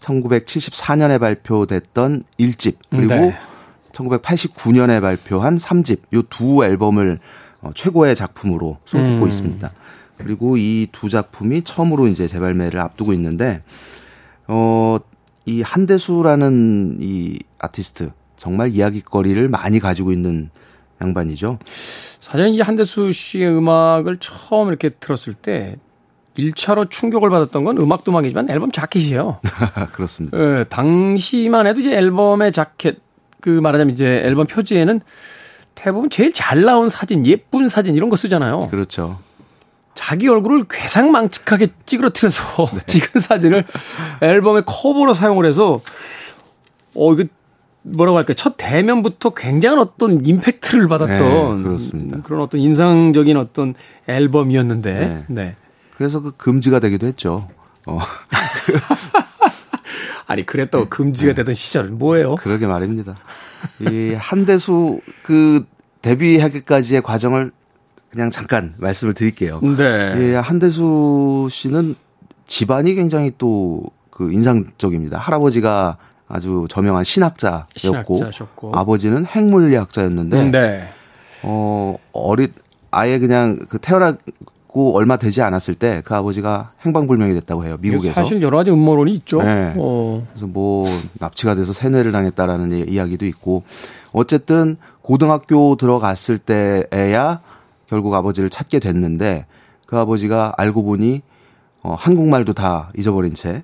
[0.00, 3.36] 1974년에 발표됐던 1집 그리고 네.
[3.92, 7.20] 1989년에 발표한 3집 요 두 앨범을
[7.60, 9.28] 어, 최고의 작품으로 손꼽고 음.
[9.28, 9.70] 있습니다.
[10.18, 13.62] 그리고 이 두 작품이 처음으로 이제 재발매를 앞두고 있는데
[14.46, 14.98] 어
[15.46, 20.48] 이 한대수라는 이 아티스트 정말 이야기거리를 많이 가지고 있는
[21.02, 21.58] 양반이죠.
[22.20, 25.76] 사실은 이 한대수 씨의 음악을 처음 이렇게 들었을 때
[26.38, 29.40] 1차로 충격을 받았던 건 음악도 음악이지만 앨범 자켓이에요.
[29.92, 30.38] 그렇습니다.
[30.38, 32.98] 예, 당시만 해도 이제 앨범의 자켓,
[33.40, 35.00] 그 말하자면 이제 앨범 표지에는
[35.74, 38.68] 대부분 제일 잘 나온 사진, 예쁜 사진 이런 거 쓰잖아요.
[38.70, 39.18] 그렇죠.
[39.94, 42.80] 자기 얼굴을 괴상망측하게 찌그러뜨려서 네.
[42.86, 43.64] 찍은 사진을
[44.20, 45.80] 앨범의 커버로 사용을 해서
[46.94, 47.24] 어 이거
[47.82, 48.34] 뭐라고 할까요?
[48.34, 52.20] 첫 대면부터 굉장한 어떤 임팩트를 받았던 네, 그렇습니다.
[52.22, 53.74] 그런 어떤 인상적인 어떤
[54.08, 55.24] 앨범이었는데 네.
[55.28, 55.56] 네.
[55.96, 57.48] 그래서 그 금지가 되기도 했죠.
[57.86, 57.98] 어.
[60.26, 61.34] 아니 그랬다고 금지가 네.
[61.34, 62.36] 되던 시절은 뭐예요?
[62.36, 63.16] 그러게 말입니다.
[63.80, 65.64] 이 한대수 그
[66.02, 67.52] 데뷔하기까지의 과정을
[68.14, 69.60] 그냥 잠깐 말씀을 드릴게요.
[69.60, 70.14] 네.
[70.32, 71.96] 예, 한대수 씨는
[72.46, 73.82] 집안이 굉장히 또
[74.14, 75.18] 그 인상적입니다.
[75.18, 75.96] 할아버지가
[76.28, 78.70] 아주 저명한 신학자였고 신학자셨고.
[78.72, 80.88] 아버지는 핵물리학자였는데 네.
[81.42, 82.52] 어 어린
[82.92, 84.16] 아예 그냥 그 태어나
[84.70, 87.76] 있고 얼마 되지 않았을 때 그 아버지가 행방불명이 됐다고 해요.
[87.80, 88.14] 미국에서.
[88.14, 89.42] 사실 여러 가지 음모론이 있죠.
[89.42, 89.74] 네.
[89.76, 90.24] 어.
[90.30, 90.86] 그래서 뭐
[91.18, 93.64] 납치가 돼서 세뇌를 당했다라는 이야기도 있고
[94.12, 97.40] 어쨌든 고등학교 들어갔을 때에야
[97.94, 99.46] 결국 아버지를 찾게 됐는데
[99.86, 101.22] 그 아버지가 알고 보니
[101.82, 103.62] 어 한국말도 다 잊어버린 채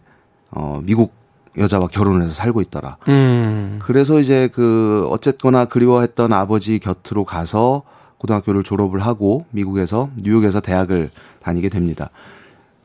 [0.51, 1.12] 어 미국
[1.57, 2.97] 여자와 결혼을 해서 살고 있더라.
[3.09, 3.79] 음.
[3.83, 7.83] 그래서 이제 그 어쨌거나 그리워했던 아버지 곁으로 가서
[8.19, 11.11] 고등학교를 졸업을 하고 미국에서 뉴욕에서 대학을
[11.43, 12.11] 다니게 됩니다.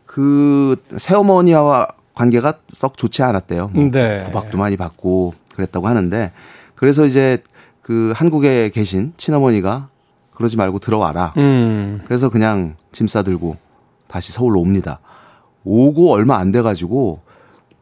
[0.05, 3.69] 그 새어머니와 관계가 썩 좋지 않았대요.
[3.73, 4.21] 뭐 네.
[4.23, 6.31] 구박도 많이 받고 그랬다고 하는데
[6.75, 7.39] 그래서 이제
[7.81, 9.89] 그 한국에 계신 친어머니가
[10.35, 11.33] 그러지 말고 들어와라.
[11.37, 12.01] 음.
[12.05, 13.57] 그래서 그냥 짐 싸들고
[14.07, 14.99] 다시 서울로 옵니다.
[15.63, 17.21] 오고 얼마 안 돼가지고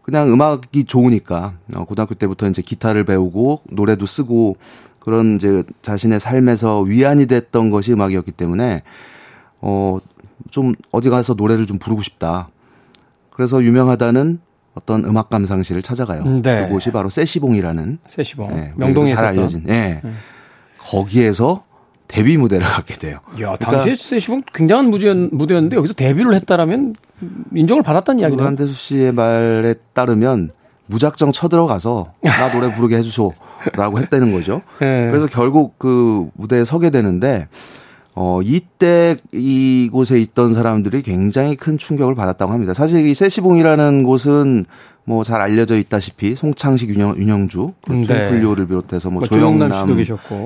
[0.01, 4.57] 그냥 음악이 좋으니까 어, 고등학교 때부터 이제 기타를 배우고 노래도 쓰고
[4.99, 8.83] 그런 이제 자신의 삶에서 위안이 됐던 것이 음악이었기 때문에
[9.61, 9.99] 어
[10.53, 12.49] 좀 어디 가서 노래를 좀 부르고 싶다.
[13.31, 14.39] 그래서 유명하다는
[14.75, 16.21] 어떤 음악 감상실을 찾아가요.
[16.23, 16.67] 음, 네.
[16.67, 19.63] 그곳이 바로 세시봉이라는 세시봉 네, 명동에 잘 알려진.
[19.67, 19.71] 예.
[19.71, 20.01] 네.
[20.79, 21.63] 거기에서
[22.07, 23.19] 데뷔 무대를 갖게 돼요.
[23.41, 26.95] 야, 그러니까 당시에 세시봉 굉장한 무대였는데 여기서 데뷔를 했다라면
[27.55, 28.45] 인정을 받았다는 이야기네요.
[28.45, 30.49] 한대수 씨의 말에 따르면
[30.87, 34.61] 무작정 쳐들어가서 나 노래 부르게 해주소라고 했다는 거죠.
[34.79, 35.07] 네.
[35.09, 37.47] 그래서 결국 그 무대에 서게 되는데
[38.15, 42.73] 어 이때 이곳에 있던 사람들이 굉장히 큰 충격을 받았다고 합니다.
[42.73, 44.65] 사실 이 세시봉이라는 곳은
[45.05, 48.07] 뭐 잘 알려져 있다시피 송창식 윤영, 윤영주, 그 네.
[48.07, 49.71] 톰플리오를 비롯해서 뭐, 뭐 조영남,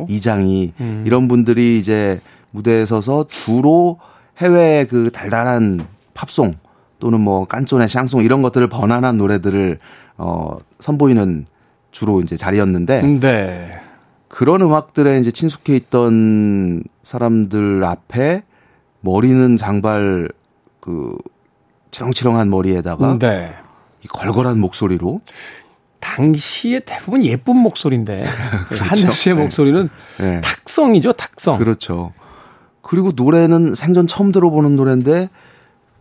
[0.09, 1.03] 이장이 음.
[1.05, 2.19] 이런 분들이 이제
[2.51, 3.99] 무대에 서서 주로
[4.39, 6.55] 해외 그 달달한 팝송
[6.99, 9.79] 또는 뭐 깐쪼네 샹송 이런 것들을 번안한 노래들을
[10.17, 11.45] 어 선보이는
[11.91, 13.71] 주로 이제 자리였는데 네.
[14.27, 18.43] 그런 음악들에 이제 친숙해 있던 사람들 앞에
[19.01, 20.29] 머리는 장발
[20.79, 21.15] 그
[21.91, 23.53] 치렁치렁한 머리에다가 네.
[24.03, 25.21] 이 걸걸한 목소리로
[25.99, 28.23] 당시에 대부분 예쁜 목소리인데
[28.69, 28.83] 그렇죠.
[28.83, 29.41] 한대 씨의 네.
[29.43, 30.41] 목소리는 네.
[30.41, 31.57] 탁성이죠, 탁성.
[31.57, 32.13] 그렇죠.
[32.81, 35.29] 그리고 노래는 생전 처음 들어보는 노래인데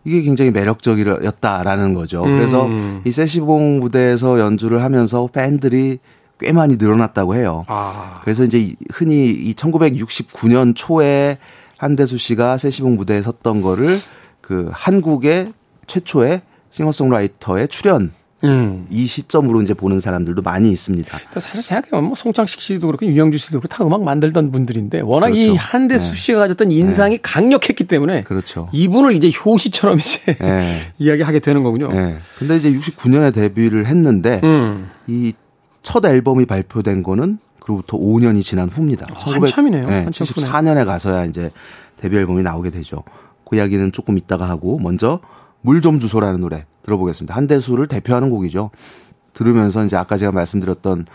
[0.05, 2.23] 이게 굉장히 매력적이었다라는 거죠.
[2.23, 2.37] 음.
[2.37, 2.67] 그래서
[3.03, 5.99] 이 세시봉 무대에서 연주를 하면서 팬들이
[6.39, 7.63] 꽤 많이 늘어났다고 해요.
[7.67, 8.21] 아.
[8.23, 11.39] 그래서 이제 흔히 이 1969년 초에
[11.77, 13.97] 한대수 씨가 세시봉 무대에 섰던 거를
[14.39, 15.51] 그 한국의
[15.87, 16.41] 최초의
[16.77, 18.11] 싱어송라이터의 출연
[18.43, 18.85] 음.
[18.91, 21.17] 이 시점으로 이제 보는 사람들도 많이 있습니다.
[21.39, 25.41] 사실 생각해보면 뭐 송창식 씨도 그렇고 유영주 씨도 그렇고 다 음악 만들던 분들인데 워낙 그렇죠.
[25.41, 26.15] 이 한대수 네.
[26.15, 27.21] 씨가 가졌던 인상이 네.
[27.23, 28.69] 강력했기 때문에 그렇죠.
[28.73, 30.79] 이분을 이제 효시처럼 이제 네.
[30.99, 31.91] 이야기하게 되는 거군요.
[31.91, 32.17] 네.
[32.37, 34.91] 근데 이제 69년에 데뷔를 했는데 음.
[35.07, 39.07] 이첫 앨범이 발표된 거는 그로부터 5년이 지난 후입니다.
[39.09, 39.87] 아, 1900, 한참이네요.
[39.87, 41.49] 네, 74년에 가서야 이제
[41.97, 43.03] 데뷔 앨범이 나오게 되죠.
[43.49, 45.19] 그 이야기는 조금 이따가 하고 먼저
[45.67, 47.35] 물 좀 주소라는 노래 들어보겠습니다.
[47.35, 48.71] 한대수를 대표하는 곡이죠.
[49.33, 51.05] 들으면서 이제 아까 제가 말씀드렸던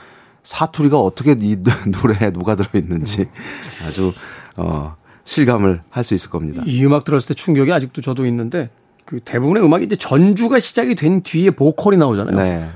[0.42, 1.56] 사투리가 어떻게 이
[1.88, 3.28] 노래에 녹아 들어 있는지
[3.86, 4.12] 아주
[4.56, 6.62] 어 실감을 할 수 있을 겁니다.
[6.66, 8.68] 이 음악 들었을 때 충격이 아직도 저도 있는데
[9.06, 12.36] 그 대부분의 음악이 이제 전주가 시작이 된 뒤에 보컬이 나오잖아요.
[12.36, 12.70] 네.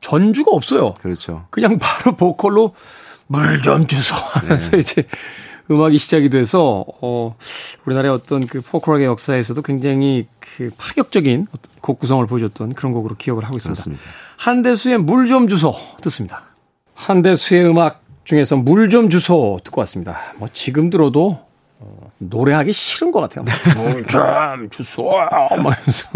[0.00, 0.94] 전주가 없어요.
[0.94, 1.44] 그렇죠.
[1.50, 2.72] 그냥 바로 보컬로
[3.26, 4.78] 물 좀 주소 하면서 네.
[4.78, 5.04] 이제
[5.70, 7.36] 음악이 시작이 돼서 어
[7.84, 11.46] 우리나라의 어떤 그 포크락의 역사에서도 굉장히 그 파격적인
[11.80, 13.82] 곡 구성을 보여줬던 그런 곡으로 기억을 하고 있습니다.
[13.82, 14.02] 그렇습니다.
[14.36, 16.44] 한대수의 물 좀 주소 듣습니다.
[16.94, 20.18] 한대수의 음악 중에서 물 좀 주소 듣고 왔습니다.
[20.38, 21.40] 뭐 지금 들어도
[21.80, 23.44] 어, 노래하기 싫은 것 같아요.
[24.08, 25.04] 좀 주소
[25.50, 26.08] 막면서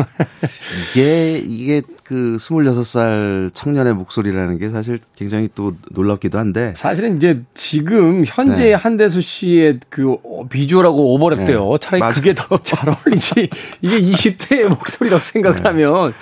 [0.91, 8.25] 이게 이게 그 26살 청년의 목소리라는 게 사실 굉장히 또 놀랍기도 한데 사실은 이제 지금
[8.27, 8.75] 현재 네.
[8.75, 10.17] 한대수 씨의 그
[10.51, 11.71] 비주얼하고 오버랩돼요.
[11.73, 11.79] 네.
[11.81, 12.21] 차라리 맞아.
[12.21, 13.49] 그게 더 잘 어울리지.
[13.81, 15.69] 이게 20대의 목소리라고 생각을 네.
[15.69, 16.13] 하면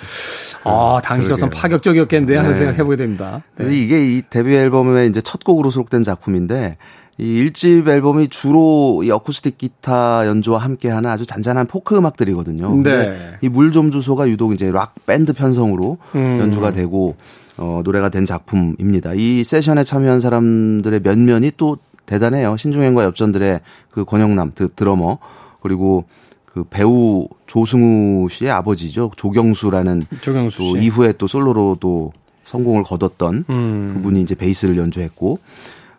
[0.63, 2.57] 아, 당시로선 파격적이었겠는데 하는 네.
[2.57, 3.41] 생각 해보게 됩니다.
[3.57, 3.75] 네.
[3.75, 6.77] 이게 이 데뷔 앨범의 이제 첫 곡으로 수록된 작품인데
[7.21, 12.81] 이 1집 앨범이 주로 이 어쿠스틱 기타 연주와 함께 하는 아주 잔잔한 포크 음악들이거든요.
[12.81, 13.37] 네.
[13.41, 16.39] 이물 좀 주소가 유독 이제 락 밴드 편성으로 음.
[16.41, 17.15] 연주가 되고
[17.57, 19.13] 어 노래가 된 작품입니다.
[19.13, 22.57] 이 세션에 참여한 사람들의 면면이 또 대단해요.
[22.57, 23.59] 신중현과 엽전들의
[23.91, 25.19] 그 권영남 그 드러머
[25.61, 26.05] 그리고
[26.45, 29.11] 그 배우 조승우 씨의 아버지죠.
[29.15, 32.13] 조경수라는 조경수 또 이후에 또 솔로로도
[32.45, 33.91] 성공을 거뒀던 음.
[33.93, 35.37] 그분이 이제 베이스를 연주했고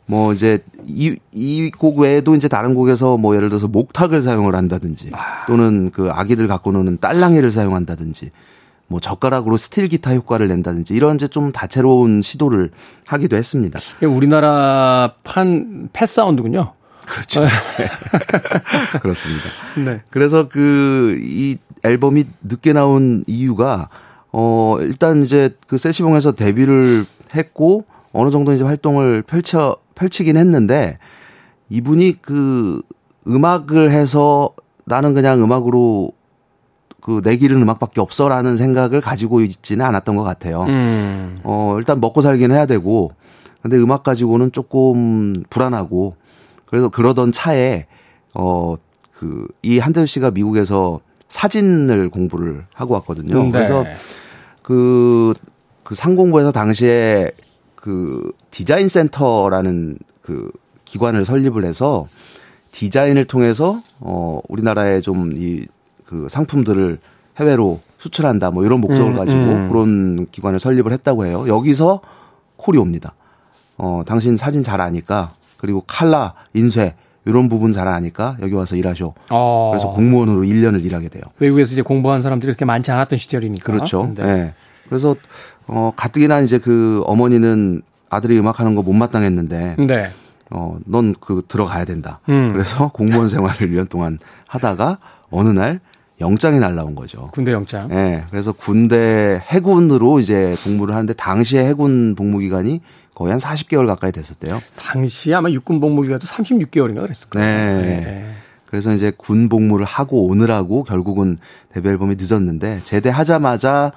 [0.06, 5.10] 뭐 이제 이 이 곡 외에도 이제 다른 곡에서 뭐 예를 들어서 목탁을 사용을 한다든지
[5.12, 5.46] 아.
[5.46, 8.30] 또는 그 아기들 갖고 노는 딸랑이를 사용한다든지
[8.88, 12.70] 뭐 젓가락으로 스틸 기타 효과를 낸다든지 이런 이제 좀 다채로운 시도를
[13.06, 13.78] 하기도 했습니다.
[14.02, 16.72] 우리나라 판 Pet Sound군요.
[17.06, 17.40] 그렇죠.
[17.44, 17.48] 네.
[19.00, 19.44] 그렇습니다.
[19.84, 20.02] 네.
[20.10, 23.88] 그래서 그 이 앨범이 늦게 나온 이유가
[24.32, 30.98] 어 일단 이제 그 세시봉에서 데뷔를 했고 어느 정도 이제 활동을 펼쳐 펼치긴 했는데
[31.68, 32.82] 이분이 그
[33.26, 34.50] 음악을 해서
[34.84, 36.12] 나는 그냥 음악으로
[37.00, 40.62] 그내 길은 음악밖에 없어라는 생각을 가지고 있지는 않았던 것 같아요.
[40.64, 41.40] 음.
[41.44, 43.12] 어 일단 먹고 살긴 해야 되고
[43.62, 46.16] 근데 음악 가지고는 조금 불안하고
[46.66, 47.86] 그래서 그러던 차에
[48.34, 48.76] 어
[49.22, 53.36] 그 이 한대우 씨가 미국에서 사진을 공부를 하고 왔거든요.
[53.40, 53.52] 음, 네.
[53.52, 53.84] 그래서
[54.62, 55.32] 그,
[55.84, 57.30] 그 상공부에서 당시에
[57.82, 60.52] 그 디자인 센터라는 그
[60.84, 62.06] 기관을 설립을 해서
[62.70, 65.66] 디자인을 통해서 어 우리나라에 좀이
[66.06, 67.00] 그 상품들을
[67.40, 69.68] 해외로 수출한다 뭐 이런 목적을 음, 가지고 음.
[69.68, 71.44] 그런 기관을 설립을 했다고 해요.
[71.48, 72.00] 여기서
[72.56, 73.14] 콜이 옵니다.
[73.78, 79.12] 어 당신 사진 잘 아니까 그리고 칼라 인쇄 이런 부분 잘 아니까 여기 와서 일하셔.
[79.32, 79.70] 어.
[79.72, 81.24] 그래서 공무원으로 1년을 일하게 돼요.
[81.40, 83.72] 외국에서 이제 공부한 사람들이 그렇게 많지 않았던 시절이니까.
[83.72, 84.12] 그렇죠.
[84.14, 84.22] 네.
[84.22, 84.54] 네.
[84.88, 85.16] 그래서
[85.66, 90.10] 어 가뜩이나 이제 그 어머니는 아들이 음악하는 거 못마땅했는데 네.
[90.50, 92.20] 어, 넌 그 들어가야 된다.
[92.28, 92.52] 음.
[92.52, 94.98] 그래서 공무원 생활을 1년 동안 하다가
[95.30, 95.80] 어느 날
[96.20, 97.30] 영장이 날라온 거죠.
[97.32, 97.90] 군대 영장.
[97.90, 97.94] 예.
[97.94, 102.80] 네, 그래서 군대 해군으로 이제 복무를 하는데 당시에 해군 복무 기간이
[103.14, 104.60] 거의 한 40개월 가까이 됐었대요.
[104.78, 107.80] 당시에 아마 육군 복무 기간도 36개월인가 그랬을 거예요.
[107.80, 108.00] 네.
[108.00, 108.34] 네.
[108.66, 111.38] 그래서 이제 군 복무를 하고 오느라고 결국은
[111.72, 113.92] 데뷔 앨범이 늦었는데 제대하자마자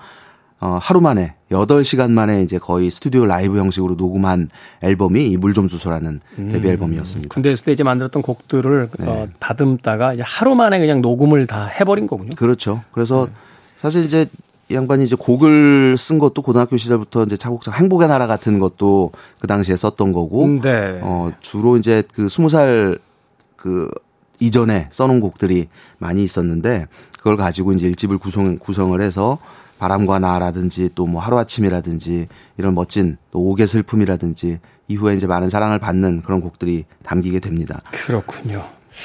[0.61, 4.49] 어, 하루 만에 8시간 만에 이제 거의 스튜디오 라이브 형식으로 녹음한
[4.81, 6.51] 앨범이 이 물좀 주소라는 음.
[6.51, 7.33] 데뷔 앨범이었습니다.
[7.33, 9.05] 군대 있을 때 이제 만들었던 곡들을 네.
[9.07, 12.31] 어, 다듬다가 이제 하루 만에 그냥 녹음을 다 해버린 거군요.
[12.35, 12.83] 그렇죠.
[12.91, 13.31] 그래서 네.
[13.77, 14.27] 사실 이제
[14.69, 19.45] 이 양반이 이제 곡을 쓴 것도 고등학교 시절부터 이제 차곡차 행복의 나라 같은 것도 그
[19.45, 20.99] 당시에 썼던 거고, 음, 네.
[21.03, 23.91] 어, 주로 이제 그 스무 살그
[24.39, 26.87] 이전에 써놓은 곡들이 많이 있었는데
[27.17, 29.37] 그걸 가지고 이제 일집을 구성, 구성을 해서
[29.79, 36.21] 바람과 나라든지 또 뭐 하루아침이라든지 이런 멋진 또 옥의 슬픔이라든지 이후에 이제 많은 사랑을 받는
[36.23, 37.81] 그런 곡들이 담기게 됩니다.
[37.91, 38.63] 그렇군요.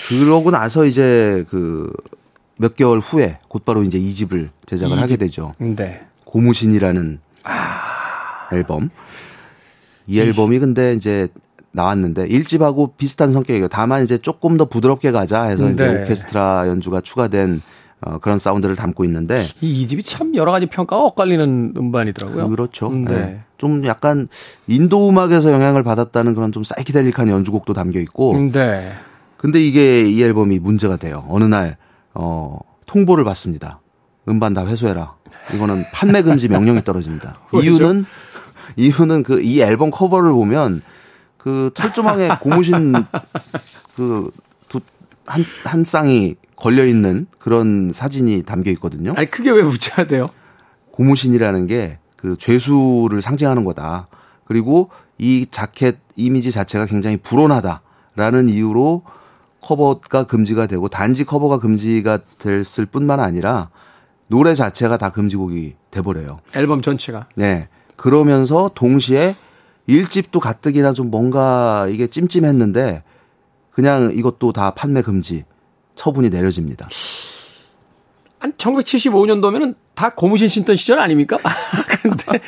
[0.08, 1.90] 그러고 나서 이제 그
[2.60, 5.00] 몇 개월 후에 곧바로 이제 이 집을 제작을 2집.
[5.00, 5.54] 하게 되죠.
[5.56, 6.02] 네.
[6.26, 8.48] 고무신이라는 아.
[8.52, 8.90] 앨범.
[10.06, 11.28] 이 앨범이 근데 이제
[11.72, 13.68] 나왔는데 1집하고 비슷한 성격이에요.
[13.68, 15.72] 다만 이제 조금 더 부드럽게 가자 해서 네.
[15.72, 17.62] 이제 오케스트라 연주가 추가된
[18.02, 22.48] 어, 그런 사운드를 담고 있는데 이 2집이 참 여러 가지 평가가 엇갈리는 음반이더라고요.
[22.48, 22.88] 그렇죠.
[22.88, 23.14] 음, 네.
[23.14, 23.40] 네.
[23.58, 24.26] 좀 약간
[24.66, 28.92] 인도 음악에서 영향을 받았다는 그런 좀 사이키델릭한 연주곡도 담겨 있고 음, 네.
[29.36, 31.24] 근데 이게 이 앨범이 문제가 돼요.
[31.28, 31.76] 어느 날
[32.14, 33.80] 어, 통보를 받습니다.
[34.28, 35.14] 음반 다 회수해라.
[35.54, 37.38] 이거는 판매 금지 명령이 떨어집니다.
[37.62, 38.04] 이유는
[38.76, 40.82] 이유는 그 이 앨범 커버를 보면
[41.36, 42.94] 그 철조망에 고무신
[43.96, 44.30] 그두
[45.30, 49.14] 한 한 쌍이 걸려 있는 그런 사진이 담겨 있거든요.
[49.16, 50.30] 아니 크게 왜 붙여야 돼요?
[50.92, 54.08] 고무신이라는 게 그 죄수를 상징하는 거다.
[54.44, 59.02] 그리고 이 자켓 이미지 자체가 굉장히 불온하다라는 이유로
[59.62, 63.70] 커버가 금지가 되고 단지 커버가 금지가 됐을 뿐만 아니라
[64.28, 66.40] 노래 자체가 다 금지곡이 돼버려요.
[66.54, 67.26] 앨범 전체가.
[67.34, 67.68] 네.
[67.96, 69.34] 그러면서 동시에
[69.86, 73.02] 일집도 가뜩이나 좀 뭔가 이게 찜찜했는데
[73.72, 75.44] 그냥 이것도 다 판매 금지
[75.94, 76.88] 처분이 내려집니다.
[78.38, 81.36] 한 1975년도면은 다 고무신 신던 시절 아닙니까?
[82.02, 82.40] 근데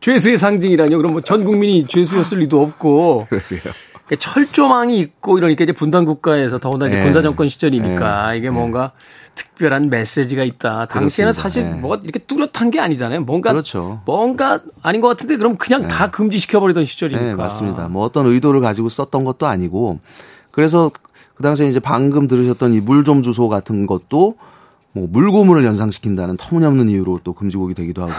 [0.00, 0.96] 죄수의 상징이라뇨.
[0.98, 3.26] 그럼 뭐 전 국민이 죄수였을 리도 없고.
[3.30, 3.60] 그러게요.
[4.06, 7.02] 그러니까 철조망이 있고 이러니까 이제 분단 국가에서 더군다나 네.
[7.02, 8.38] 군사 정권 시절이니까 네.
[8.38, 8.92] 이게 뭔가
[9.34, 10.86] 특별한 메시지가 있다.
[10.86, 11.42] 당시에는 그렇습니다.
[11.42, 11.70] 사실 네.
[11.80, 13.22] 뭐가 이렇게 뚜렷한 게 아니잖아요.
[13.22, 14.00] 뭔가 그렇죠.
[14.06, 17.26] 뭔가 아닌 것 같은데 그럼 그냥 다 금지시켜 버리던 시절이니까.
[17.26, 17.88] 네, 맞습니다.
[17.88, 20.00] 뭐 어떤 의도를 가지고 썼던 것도 아니고
[20.58, 20.90] 그래서
[21.36, 24.34] 그 당시에 이제 방금 들으셨던 이 물좀 주소 같은 것도
[24.90, 28.12] 뭐 물고문을 연상시킨다는 터무니없는 이유로 또 금지곡이 되기도 하고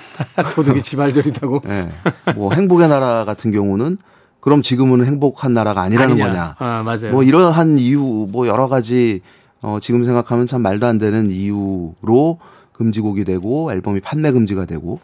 [0.56, 1.60] 도둑이 지발절이다고.
[1.68, 1.90] 예.
[2.34, 3.98] 뭐 행복의 나라 같은 경우는
[4.40, 6.26] 그럼 지금은 행복한 나라가 아니라는 아니냐.
[6.30, 6.56] 거냐.
[6.60, 7.12] 아, 맞아요.
[7.12, 9.20] 뭐 이러한 이유 뭐 여러 가지
[9.60, 12.38] 어 지금 생각하면 참 말도 안 되는 이유로
[12.72, 15.00] 금지곡이 되고 앨범이 판매 금지가 되고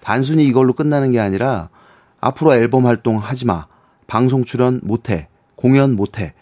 [0.00, 1.68] 단순히 이걸로 끝나는 게 아니라
[2.20, 3.66] 앞으로 앨범 활동 하지 마.
[4.08, 5.28] 방송 출연 못 해.
[5.56, 6.32] 공연 못 해.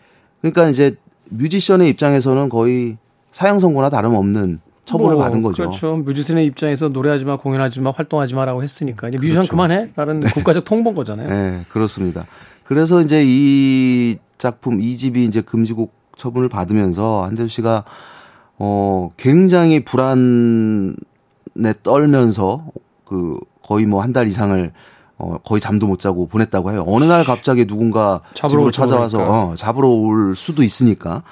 [0.40, 0.96] 그러니까 이제
[1.30, 2.96] 뮤지션의 입장에서는 거의
[3.32, 5.62] 사형 선고나 다름없는 처분을 뭐, 받은 거죠.
[5.64, 5.96] 그렇죠.
[5.98, 9.50] 뮤지션의 입장에서 노래하지 마, 공연하지 마, 활동하지 마라고 했으니까 이제 뮤지션 그렇죠.
[9.52, 11.28] 그만해라는 국가적 통보인 거잖아요.
[11.28, 12.26] 네, 그렇습니다.
[12.64, 17.84] 그래서 이제 이 작품 이 집이 이제 금지곡 처분을 받으면서 한대수 씨가
[18.58, 20.94] 어 굉장히 불안에
[21.82, 22.66] 떨면서
[23.04, 24.72] 그 거의 뭐 한 달 이상을
[25.20, 26.84] 어 거의 잠도 못 자고 보냈다고 해요.
[26.88, 29.22] 어느 날 갑자기 누군가 집으로 찾아와서.
[29.22, 31.22] 어 잡으러 올 수도 있으니까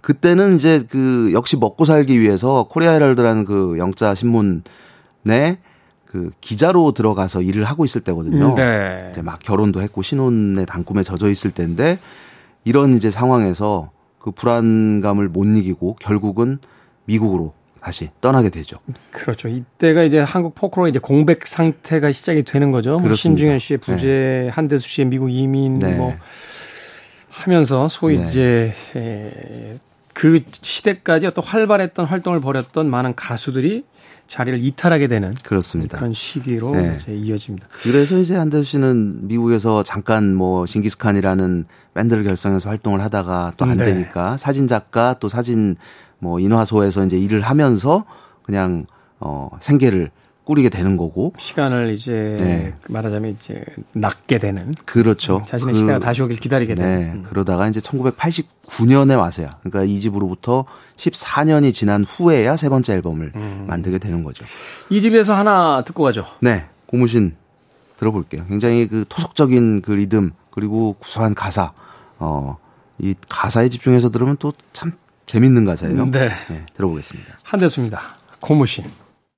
[0.00, 4.62] 그때는 이제 그 역시 먹고 살기 위해서 코리아 헤럴드라는 그 영자 신문에
[6.04, 8.54] 그 기자로 들어가서 일을 하고 있을 때거든요.
[8.54, 9.08] 네.
[9.12, 11.98] 이제 막 결혼도 했고 신혼의 단꿈에 젖어 있을 때인데
[12.64, 16.58] 이런 이제 상황에서 그 불안감을 못 이기고 결국은
[17.04, 18.78] 미국으로 다시 떠나게 되죠.
[19.10, 19.48] 그렇죠.
[19.48, 22.90] 이때가 이제 한국 포크로 이제 공백 상태가 시작이 되는 거죠.
[22.90, 23.16] 뭐 그렇습니다.
[23.16, 25.94] 신중현 씨의 부재, 한대수 씨의 미국 이민 네.
[25.94, 26.14] 뭐
[27.30, 28.24] 하면서 소위 네.
[28.24, 29.78] 이제 에,
[30.12, 33.84] 그 시대까지 어떤 활발했던 활동을 벌였던 많은 가수들이
[34.26, 35.96] 자리를 이탈하게 되는 그렇습니다.
[35.96, 36.96] 그런 시기로 네.
[37.00, 37.68] 이제 이어집니다.
[37.82, 41.64] 그래서 이제 한대수 씨는 미국에서 잠깐 뭐 징기스칸이라는
[41.94, 43.86] 밴드를 결성해서 활동을 하다가 또안 네.
[43.86, 45.76] 되니까 사진 작가 또 사진
[46.18, 48.04] 뭐 인화소에서 이제 일을 하면서
[48.42, 48.86] 그냥
[49.20, 50.10] 어 생계를
[50.44, 52.74] 꾸리게 되는 거고 시간을 이제 네.
[52.88, 55.44] 말하자면 이제 낫게 되는 그렇죠.
[55.46, 56.82] 자신의 그- 시대가 다시 오길 기다리게 네.
[56.82, 57.22] 되는 음.
[57.28, 60.64] 그러다가 이제 1989년에 와서야 그러니까 이 집으로부터
[60.96, 63.64] 14년이 지난 후에야 세 번째 앨범을 음.
[63.68, 64.44] 만들게 되는 거죠.
[64.88, 66.24] 이 집에서 하나 듣고 가죠.
[66.40, 66.64] 네.
[66.86, 67.36] 고무신
[67.98, 68.46] 들어볼게요.
[68.48, 71.72] 굉장히 그 토속적인 그 리듬 그리고 구수한 가사.
[72.18, 72.56] 어,
[72.98, 74.92] 이 가사에 집중해서 들으면 또 참
[75.28, 76.10] 재밌는 가사예요.
[76.10, 76.30] 네.
[76.74, 77.38] 들어보겠습니다.
[77.42, 78.00] 한대수입니다.
[78.40, 78.84] 고무신.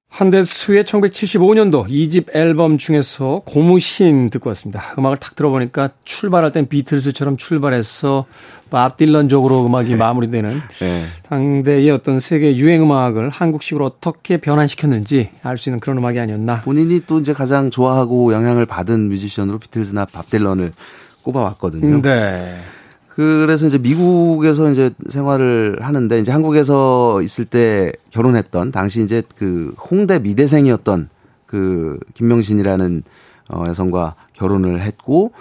[0.08, 4.82] 한대수의 1975년도 2집 앨범 중에서 고무신 듣고 왔습니다.
[4.98, 8.26] 음악을 탁 들어보니까 출발할 땐 비틀스처럼 출발해서
[8.70, 11.02] 밥 딜런적으로 음악이 마무리되는 네.
[11.28, 16.62] 당대의 어떤 세계 유행 음악을 한국식으로 어떻게 변환시켰는지 알 수 있는 그런 음악이 아니었나.
[16.62, 20.72] 본인이 또 이제 가장 좋아하고 영향을 받은 뮤지션으로 비틀즈나 밥 딜런을
[21.22, 22.02] 꼽아왔거든요.
[22.02, 22.60] 네.
[23.10, 30.18] 그래서 이제 미국에서 이제 생활을 하는데 이제 한국에서 있을 때 결혼했던 당시 이제 그 홍대
[30.20, 31.08] 미대생이었던
[31.46, 33.02] 그 김명신이라는
[33.52, 35.32] 어 여성과 결혼을 했고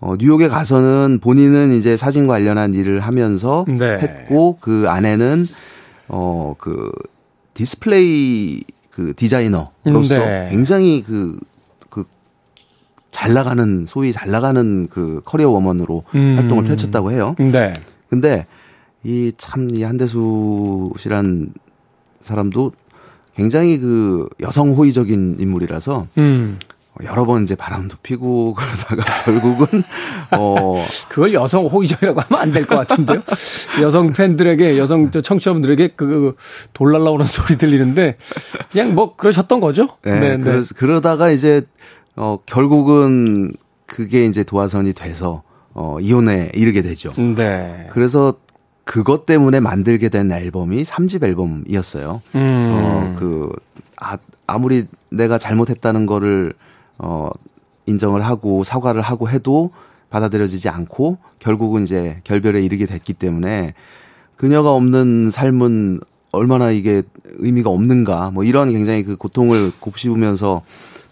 [0.00, 3.98] 어 뉴욕에 가서는 본인은 이제 사진 관련한 일을 하면서 네.
[3.98, 5.46] 했고 그 아내는
[6.08, 6.90] 어그
[7.54, 10.48] 디스플레이 그 디자이너로서 네.
[10.50, 11.38] 굉장히 그
[13.12, 16.34] 잘 나가는 소위 잘 나가는 그 career woman으로 음.
[16.38, 17.36] 활동을 펼쳤다고 해요.
[17.38, 17.72] 네.
[18.10, 18.46] 근데
[19.04, 21.52] 이 참 이 한대수 씨란
[22.22, 22.72] 사람도
[23.36, 26.58] 굉장히 그 여성 호의적인 인물이라서 음.
[27.04, 29.82] 여러 번 이제 바람도 피고 그러다가 결국은
[30.32, 33.22] 어 그걸 여성 호의적이라고 하면 안 될 것 같은데요.
[33.80, 36.34] 여성 팬들에게 여성 청취자분들에게 그
[36.74, 38.16] 돌 날라오는 소리 들리는데
[38.70, 39.88] 그냥 뭐 그러셨던 거죠.
[40.04, 40.44] 네, 네, 네.
[40.44, 41.62] 그러, 그러다가 이제
[42.16, 43.52] 어 결국은
[43.86, 45.42] 그게 이제 도화선이 돼서
[45.74, 47.12] 어 이혼에 이르게 되죠.
[47.12, 47.86] 네.
[47.90, 48.34] 그래서
[48.84, 52.22] 그것 때문에 만들게 된 앨범이 3집 앨범이었어요.
[52.34, 52.70] 음.
[52.74, 53.52] 어 그
[54.00, 56.54] 아, 아무리 내가 잘못했다는 거를
[56.98, 57.30] 어,
[57.86, 59.70] 인정을 하고 사과를 하고 해도
[60.10, 63.74] 받아들여지지 않고 결국은 이제 결별에 이르게 됐기 때문에
[64.36, 66.00] 그녀가 없는 삶은
[66.32, 70.62] 얼마나 이게 의미가 없는가 뭐 이런 굉장히 그 고통을 곱씹으면서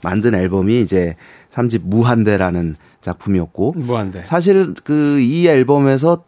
[0.03, 1.16] 만든 앨범이 이제
[1.51, 4.22] 3집 무한대라는 작품이었고 무한대.
[4.24, 6.24] 사실 그 이 앨범에서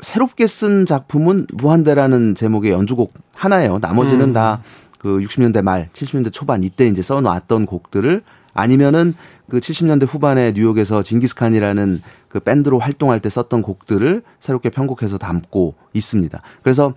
[0.00, 3.78] 새롭게 쓴 작품은 무한대라는 제목의 연주곡 하나예요.
[3.80, 4.32] 나머지는 음.
[4.32, 8.22] 다그 60년대 말, 70년대 초반 이때 이제 써놓았던 곡들을
[8.54, 9.14] 아니면은
[9.48, 16.40] 그 70년대 후반에 뉴욕에서 징기스칸이라는 그 밴드로 활동할 때 썼던 곡들을 새롭게 편곡해서 담고 있습니다.
[16.62, 16.94] 그래서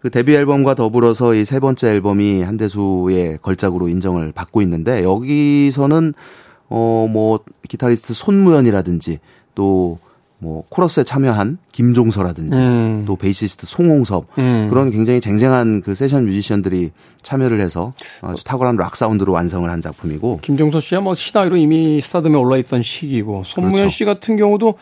[0.00, 6.14] 그 데뷔 앨범과 더불어서 이 세 번째 앨범이 한대수의 걸작으로 인정을 받고 있는데 여기서는
[6.70, 9.18] 어 뭐 기타리스트 손무현이라든지
[9.54, 9.98] 또
[10.40, 13.02] 뭐 코러스에 참여한 김종서라든지 음.
[13.08, 14.68] 또 베이시스트 송홍섭 음.
[14.70, 16.92] 그런 굉장히 쟁쟁한 그 세션 뮤지션들이
[17.22, 22.36] 참여를 해서 아주 탁월한 락 사운드로 완성을 한 작품이고 김종서 씨야 뭐 시나이로 이미 스타덤에
[22.36, 23.88] 올라있던 시기고 손무현 그렇죠.
[23.88, 24.74] 씨 같은 경우도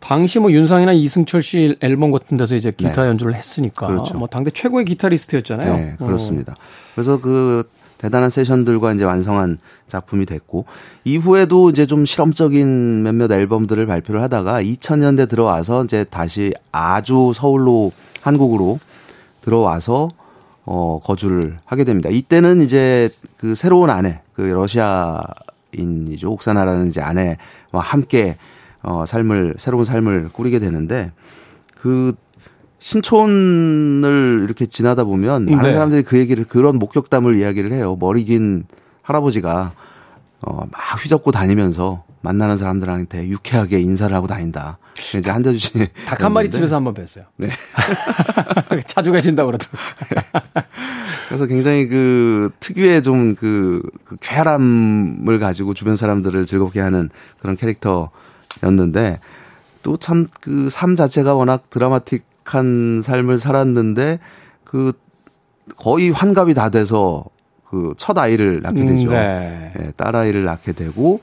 [0.00, 3.08] 당시 뭐 윤상이나 이승철 씨 앨범 같은 데서 이제 기타 네.
[3.08, 4.14] 연주를 했으니까 그렇죠.
[4.16, 5.76] 뭐 당대 최고의 기타리스트였잖아요.
[5.76, 6.52] 네, 그렇습니다.
[6.52, 6.56] 어.
[6.94, 7.68] 그래서 그
[7.98, 10.66] 대단한 세션들과 이제 완성한 작품이 됐고
[11.04, 17.90] 이후에도 이제 좀 실험적인 몇몇 앨범들을 발표를 하다가 2000년대 들어와서 이제 다시 아주 서울로
[18.22, 18.78] 한국으로
[19.40, 20.10] 들어와서
[20.64, 22.08] 어 거주를 하게 됩니다.
[22.10, 27.36] 이때는 이제 그 새로운 아내 그 러시아인이죠 옥사나라는 이제 아내와
[27.72, 28.36] 함께
[28.82, 31.12] 어 삶을 새로운 삶을 꾸리게 되는데
[31.80, 32.14] 그
[32.78, 35.72] 신촌을 이렇게 지나다 보면 많은 네.
[35.72, 37.96] 사람들이 그 얘기를 그런 목격담을 이야기를 해요.
[37.98, 38.64] 머리 긴
[39.02, 39.72] 할아버지가
[40.42, 44.78] 어, 막 휘젓고 다니면서 만나는 사람들한테 유쾌하게 인사를 하고 다닌다.
[45.16, 45.88] 이제 한대주 씨.
[46.06, 47.24] 닭한 마리 집에서 한번 뵀어요.
[47.36, 47.48] 네.
[48.86, 50.42] 자주 가신다고 그러더라고요.
[51.28, 57.10] 그래서 굉장히 그 특유의 좀 그, 그 쾌활함을 가지고 주변 사람들을 즐겁게 하는
[57.40, 58.10] 그런 캐릭터
[58.62, 59.20] 였는데
[59.82, 64.18] 또 참 그 삶 자체가 워낙 드라마틱 행복한 삶을 살았는데
[64.64, 64.92] 그
[65.76, 67.24] 거의 환갑이 다 돼서
[67.68, 69.08] 그 첫 아이를 낳게 되죠.
[69.08, 69.72] 음, 네.
[69.76, 71.20] 네, 딸 아이를 낳게 되고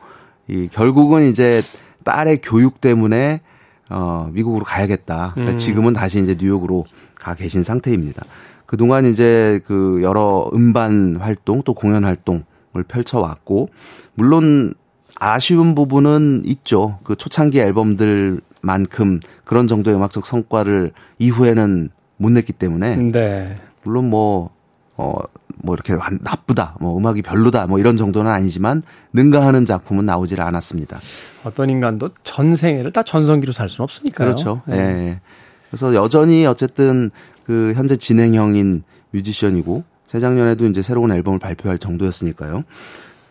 [0.47, 1.63] 이 결국은 이제
[2.03, 3.41] 딸의 교육 때문에
[3.89, 5.33] 어 미국으로 가야겠다.
[5.37, 5.57] 음.
[5.57, 8.23] 지금은 다시 이제 뉴욕으로 가 계신 상태입니다.
[8.67, 12.43] 그동안 이제 그 여러 음반 활동 또 공연 활동을
[12.87, 13.69] 펼쳐 왔고
[14.13, 14.75] 물론
[15.15, 16.99] 아쉬운 부분은 있죠.
[17.03, 23.55] 그 초창기 앨범들 만큼 그런 정도의 음악적 성과를 이후에는 못 냈기 때문에 네.
[23.83, 24.49] 물론 뭐
[24.97, 25.15] 어,
[25.57, 28.81] 뭐 이렇게 나쁘다, 뭐 음악이 별로다, 뭐 이런 정도는 아니지만
[29.13, 30.99] 능가하는 작품은 나오질 않았습니다.
[31.43, 34.27] 어떤 인간도 전 생애를 다 전성기로 살 수는 없으니까요.
[34.27, 34.61] 그렇죠.
[34.69, 34.75] 예.
[34.75, 35.21] 네.
[35.69, 37.11] 그래서 여전히 어쨌든
[37.45, 42.63] 그 현재 진행형인 뮤지션이고 재작년에도 이제 새로운 앨범을 발표할 정도였으니까요.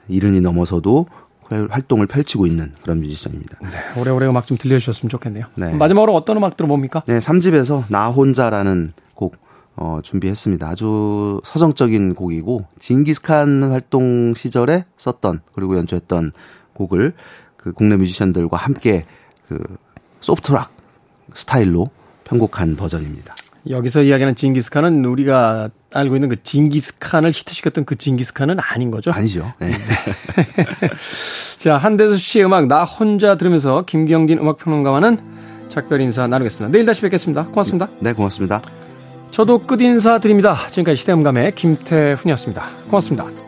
[0.09, 1.07] 이른이 넘어서도
[1.51, 3.59] 활동을 펼치고 있는 그런 뮤지션입니다.
[3.62, 5.47] 네, 오래오래 음악 좀 들려주셨으면 좋겠네요.
[5.57, 5.74] 네.
[5.74, 7.03] 마지막으로 어떤 음악 들어봅니까?
[7.07, 9.36] 네, 3집에서 나 혼자라는 곡
[9.76, 10.68] 어, 준비했습니다.
[10.68, 16.32] 아주 서정적인 곡이고 징기스칸 활동 시절에 썼던 그리고 연주했던
[16.74, 17.12] 곡을
[17.57, 19.05] 그 국내 뮤지션들과 함께
[19.47, 19.59] 그
[20.20, 20.72] 소프트락
[21.34, 21.88] 스타일로
[22.24, 23.34] 편곡한 버전입니다.
[23.69, 29.11] 여기서 이야기하는 징기스칸은 우리가 알고 있는 그 징기스칸을 히트시켰던 그 징기스칸은 아닌 거죠?
[29.12, 29.53] 아니죠.
[29.59, 29.73] 네.
[31.57, 35.19] 자, 한대수 씨의 음악 나 혼자 들으면서 김경진 음악평론가와는
[35.71, 36.73] 작별 인사 나누겠습니다.
[36.73, 37.47] 내일 다시 뵙겠습니다.
[37.47, 37.89] 고맙습니다.
[38.01, 38.61] 네, 고맙습니다.
[39.31, 40.57] 저도 끝 인사 드립니다.
[40.71, 42.62] 지금까지 시대음감의 김태훈이었습니다.
[42.89, 43.43] 고맙습니다.